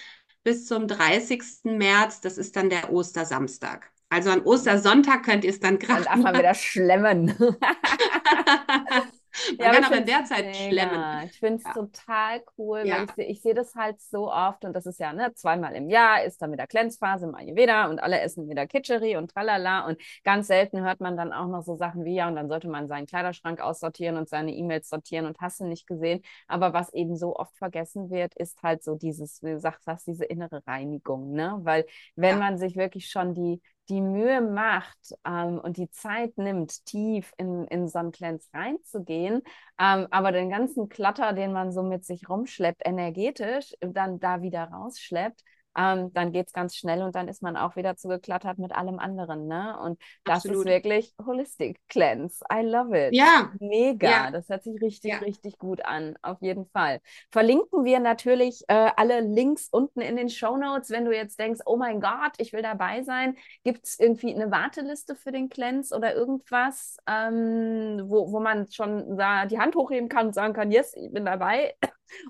[0.44, 1.42] bis zum 30.
[1.64, 2.22] März.
[2.22, 3.92] Das ist dann der Ostersamstag.
[4.10, 6.04] Also an Ostersonntag könnt ihr es dann gerade.
[6.04, 7.36] Dann darf man wieder schlemmen.
[9.58, 10.58] Man ja, kann auch in der Zeit mega.
[10.58, 11.30] schlemmen.
[11.30, 11.74] Ich finde es ja.
[11.74, 13.06] total cool, ja.
[13.18, 16.42] ich, sehe das halt so oft und das ist ja ne, zweimal im Jahr ist
[16.42, 20.82] dann wieder Glänzphase im Ayurveda und alle essen wieder Kitscheri und tralala und ganz selten
[20.82, 23.60] hört man dann auch noch so Sachen wie ja und dann sollte man seinen Kleiderschrank
[23.60, 26.22] aussortieren und seine E-Mails sortieren und hast du nicht gesehen.
[26.48, 30.26] Aber was eben so oft vergessen wird, ist halt so dieses, wie du sagst, diese
[30.26, 31.60] innere Reinigung, ne?
[31.62, 36.86] Weil wenn man sich wirklich schon die die Mühe macht ähm, und die Zeit nimmt,
[36.86, 39.42] tief in, in so reinzugehen,
[39.80, 44.66] ähm, aber den ganzen Klatter, den man so mit sich rumschleppt, energetisch, dann da wieder
[44.66, 45.44] rausschleppt,
[45.78, 49.00] ähm, dann geht es ganz schnell und dann ist man auch wieder zugeklattert mit allem
[49.00, 49.48] anderen.
[49.48, 49.78] Ne?
[49.80, 50.66] Und das Absolut.
[50.66, 52.44] ist wirklich Holistic Cleanse.
[52.52, 53.14] I love it.
[53.14, 53.52] Ja.
[53.60, 54.10] Mega.
[54.10, 54.32] Ja.
[54.32, 55.18] Das hört sich richtig, ja.
[55.20, 56.16] richtig gut an.
[56.22, 57.00] Auf jeden Fall.
[57.32, 61.62] Verlinken wir natürlich äh, alle Links unten in den Show Notes, wenn du jetzt denkst,
[61.66, 63.36] oh mein Gott, ich will dabei sein.
[63.64, 69.18] Gibt es irgendwie eine Warteliste für den Cleanse oder irgendwas, ähm, wo, wo man schon
[69.18, 71.76] da die Hand hochheben kann und sagen kann, yes, ich bin dabei?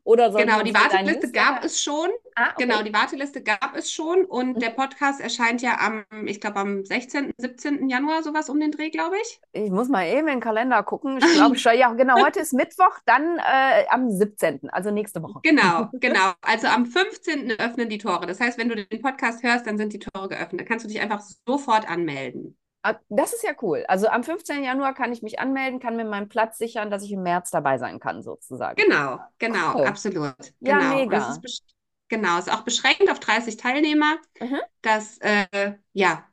[0.03, 2.09] Oder genau, die Warteliste gab es schon.
[2.35, 2.65] Ah, okay.
[2.65, 4.59] Genau, die Warteliste gab es schon und mhm.
[4.59, 7.89] der Podcast erscheint ja am, ich glaube, am 16., 17.
[7.89, 9.39] Januar, sowas um den Dreh, glaube ich.
[9.53, 11.17] Ich muss mal eben in den Kalender gucken.
[11.17, 15.39] Ich glaube schon, ja, genau, heute ist Mittwoch, dann äh, am 17., also nächste Woche.
[15.43, 16.33] Genau, genau.
[16.41, 17.51] Also am 15.
[17.51, 18.25] öffnen die Tore.
[18.25, 20.61] Das heißt, wenn du den Podcast hörst, dann sind die Tore geöffnet.
[20.61, 22.57] Da kannst du dich einfach sofort anmelden.
[22.87, 23.83] Ah, das ist ja cool.
[23.87, 24.63] Also am 15.
[24.63, 27.79] Januar kann ich mich anmelden, kann mir meinen Platz sichern, dass ich im März dabei
[27.79, 28.75] sein kann, sozusagen.
[28.75, 29.87] Genau, genau, cool.
[29.87, 30.53] absolut.
[30.59, 30.95] Ja, genau.
[30.95, 31.31] mega.
[31.43, 31.63] Ist
[32.09, 34.59] genau, ist auch beschränkt auf 30 Teilnehmer, mhm.
[34.83, 36.25] dass, äh, ja,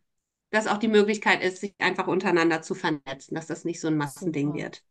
[0.50, 3.96] dass auch die Möglichkeit ist, sich einfach untereinander zu vernetzen, dass das nicht so ein
[3.96, 4.58] Massending Super.
[4.62, 4.82] wird.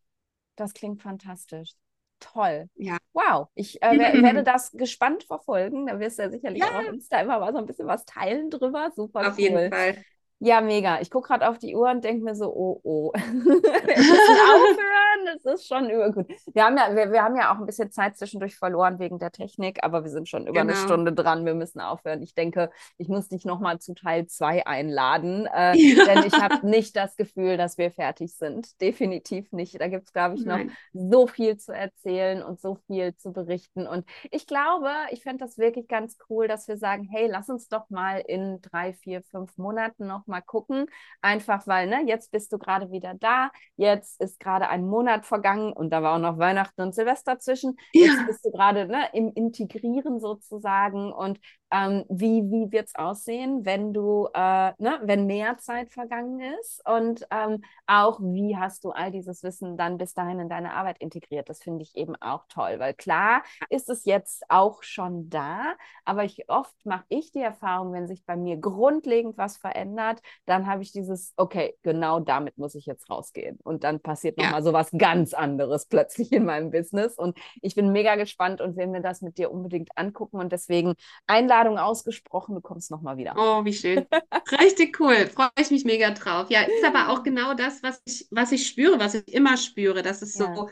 [0.56, 1.74] Das klingt fantastisch.
[2.20, 2.70] Toll.
[2.74, 2.98] Ja.
[3.14, 3.50] Wow.
[3.54, 5.86] Ich äh, werde das gespannt verfolgen.
[5.86, 6.70] Da wirst du ja sicherlich ja.
[6.70, 8.92] auch auf Insta immer mal so ein bisschen was teilen drüber.
[8.96, 9.44] Super auf cool.
[9.44, 10.04] jeden Fall.
[10.44, 11.00] Ja, mega.
[11.02, 13.12] Ich gucke gerade auf die Uhr und denke mir so, oh, oh.
[13.16, 15.38] wir müssen aufhören.
[15.44, 16.28] Das ist schon übergut.
[16.52, 19.32] Wir haben, ja, wir, wir haben ja auch ein bisschen Zeit zwischendurch verloren wegen der
[19.32, 20.74] Technik, aber wir sind schon über genau.
[20.74, 21.46] eine Stunde dran.
[21.46, 22.24] Wir müssen aufhören.
[22.24, 26.06] Ich denke, ich muss dich nochmal zu Teil 2 einladen, äh, ja.
[26.06, 28.82] denn ich habe nicht das Gefühl, dass wir fertig sind.
[28.82, 29.80] Definitiv nicht.
[29.80, 30.72] Da gibt es, glaube ich, noch Nein.
[30.92, 33.86] so viel zu erzählen und so viel zu berichten.
[33.86, 37.68] Und ich glaube, ich fände das wirklich ganz cool, dass wir sagen, hey, lass uns
[37.68, 40.88] doch mal in drei, vier, fünf Monaten noch mal gucken.
[41.22, 45.74] Einfach weil, ne, jetzt bist du gerade wieder da, jetzt ist gerade ein Monat vergangen
[45.74, 47.78] und da war auch noch Weihnachten und Silvester zwischen.
[47.94, 48.08] Ja.
[48.08, 51.40] Jetzt bist du gerade ne, im Integrieren sozusagen und
[51.72, 56.82] ähm, wie, wie wird es aussehen, wenn du, äh, ne, wenn mehr Zeit vergangen ist
[56.88, 60.98] und ähm, auch wie hast du all dieses Wissen dann bis dahin in deine Arbeit
[61.00, 61.50] integriert.
[61.50, 66.26] Das finde ich eben auch toll, weil klar ist es jetzt auch schon da, aber
[66.26, 70.84] ich, oft mache ich die Erfahrung, wenn sich bei mir grundlegend was verändert, dann habe
[70.84, 74.46] ich dieses, okay, genau damit muss ich jetzt rausgehen und dann passiert ja.
[74.46, 78.76] nochmal so was ganz anderes plötzlich in meinem Business und ich bin mega gespannt und
[78.76, 80.96] will mir das mit dir unbedingt angucken und deswegen
[81.28, 83.36] einladen Einladung ausgesprochen, du kommst nochmal wieder.
[83.38, 84.06] Oh, wie schön.
[84.60, 85.28] Richtig cool.
[85.28, 86.50] Freue ich mich mega drauf.
[86.50, 90.02] Ja, ist aber auch genau das, was ich, was ich spüre, was ich immer spüre.
[90.02, 90.54] Das ist ja.
[90.54, 90.70] so,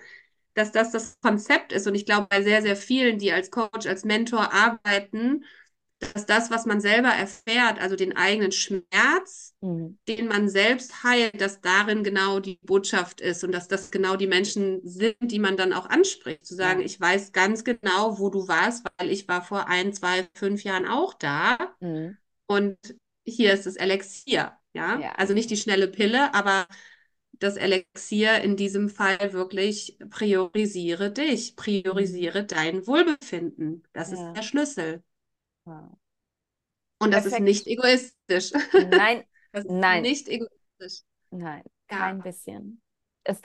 [0.53, 1.87] dass das das Konzept ist.
[1.87, 5.45] Und ich glaube, bei sehr, sehr vielen, die als Coach, als Mentor arbeiten,
[5.99, 9.97] dass das, was man selber erfährt, also den eigenen Schmerz, mhm.
[10.07, 14.27] den man selbst heilt, dass darin genau die Botschaft ist und dass das genau die
[14.27, 16.45] Menschen sind, die man dann auch anspricht.
[16.45, 16.85] Zu sagen, ja.
[16.85, 20.87] ich weiß ganz genau, wo du warst, weil ich war vor ein, zwei, fünf Jahren
[20.87, 21.57] auch da.
[21.81, 22.17] Mhm.
[22.47, 22.77] Und
[23.25, 24.53] hier ist das Elixier.
[24.73, 24.99] Ja?
[24.99, 26.65] ja, also nicht die schnelle Pille, aber
[27.33, 32.47] das Elixier in diesem Fall wirklich priorisiere dich, priorisiere mhm.
[32.47, 33.83] dein Wohlbefinden.
[33.93, 34.29] Das ja.
[34.29, 35.03] ist der Schlüssel.
[37.01, 37.33] Und das Perfekt.
[37.33, 38.51] ist nicht egoistisch.
[38.73, 40.01] Nein, das ist nein.
[40.01, 41.03] nicht egoistisch.
[41.31, 42.23] Nein, kein ja.
[42.23, 42.81] bisschen.
[43.23, 43.41] Es,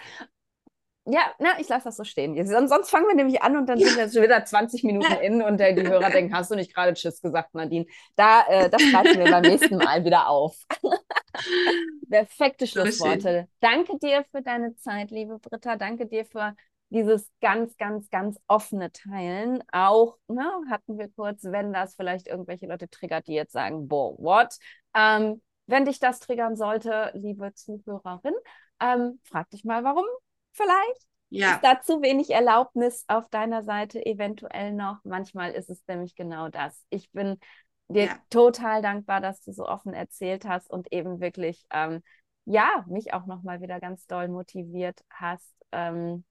[1.07, 2.35] ja, na, ich lasse das so stehen.
[2.47, 5.43] Sonst, sonst fangen wir nämlich an und dann sind wir schon wieder 20 Minuten in
[5.43, 7.85] und äh, die Hörer denken, hast du nicht gerade Tschüss gesagt, Nadine?
[8.17, 10.57] Da, äh, das greifen wir beim nächsten Mal wieder auf.
[12.09, 13.49] Perfekte Schlussworte.
[13.61, 15.77] Danke dir für deine Zeit, liebe Britta.
[15.77, 16.57] Danke dir für
[16.91, 19.63] dieses ganz, ganz, ganz offene Teilen.
[19.73, 24.17] Auch ne, hatten wir kurz, wenn das vielleicht irgendwelche Leute triggert, die jetzt sagen, boah,
[24.19, 24.57] what?
[24.95, 28.35] Ähm, wenn dich das triggern sollte, liebe Zuhörerin,
[28.81, 30.05] ähm, frag dich mal, warum
[30.53, 31.07] vielleicht.
[31.31, 31.55] Ja.
[31.55, 34.99] Ist da zu wenig Erlaubnis auf deiner Seite eventuell noch?
[35.05, 36.85] Manchmal ist es nämlich genau das.
[36.91, 37.41] Ich bin
[37.89, 38.19] dir ja.
[38.31, 42.03] total dankbar, dass du so offen erzählt hast und eben wirklich, ähm,
[42.45, 46.25] ja, mich auch nochmal wieder ganz doll motiviert hast, ähm,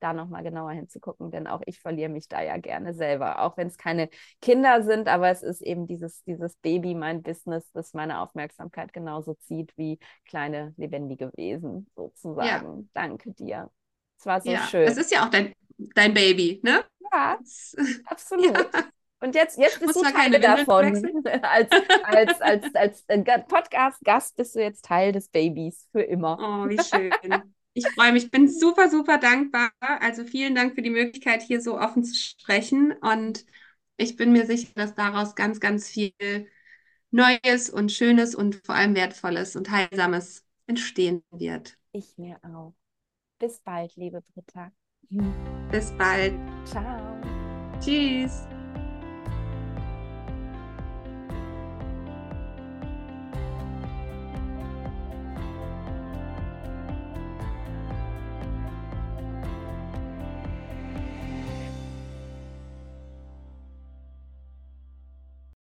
[0.00, 3.68] da nochmal genauer hinzugucken, denn auch ich verliere mich da ja gerne selber, auch wenn
[3.68, 4.08] es keine
[4.40, 9.34] Kinder sind, aber es ist eben dieses, dieses Baby, mein Business, das meine Aufmerksamkeit genauso
[9.34, 12.80] zieht wie kleine lebendige Wesen sozusagen.
[12.80, 12.84] Ja.
[12.94, 13.70] Danke dir.
[14.18, 14.86] Es war so ja, schön.
[14.86, 15.54] Das ist ja auch dein,
[15.94, 16.84] dein Baby, ne?
[17.12, 17.38] Ja,
[18.06, 18.56] absolut.
[18.56, 18.84] Ja.
[19.20, 21.24] Und jetzt, jetzt bist Muss du Teil davon.
[21.42, 21.70] als
[22.04, 26.38] als, als, als äh, Podcast-Gast bist du jetzt Teil des Babys für immer.
[26.40, 27.54] Oh, wie schön.
[27.78, 28.30] Ich freue mich.
[28.32, 29.70] Bin super, super dankbar.
[29.80, 32.92] Also vielen Dank für die Möglichkeit, hier so offen zu sprechen.
[32.92, 33.46] Und
[33.96, 36.12] ich bin mir sicher, dass daraus ganz, ganz viel
[37.12, 41.78] Neues und Schönes und vor allem Wertvolles und Heilsames entstehen wird.
[41.92, 42.74] Ich mir auch.
[43.38, 44.72] Bis bald, liebe Britta.
[45.70, 46.34] Bis bald.
[46.64, 47.20] Ciao.
[47.80, 48.48] Tschüss.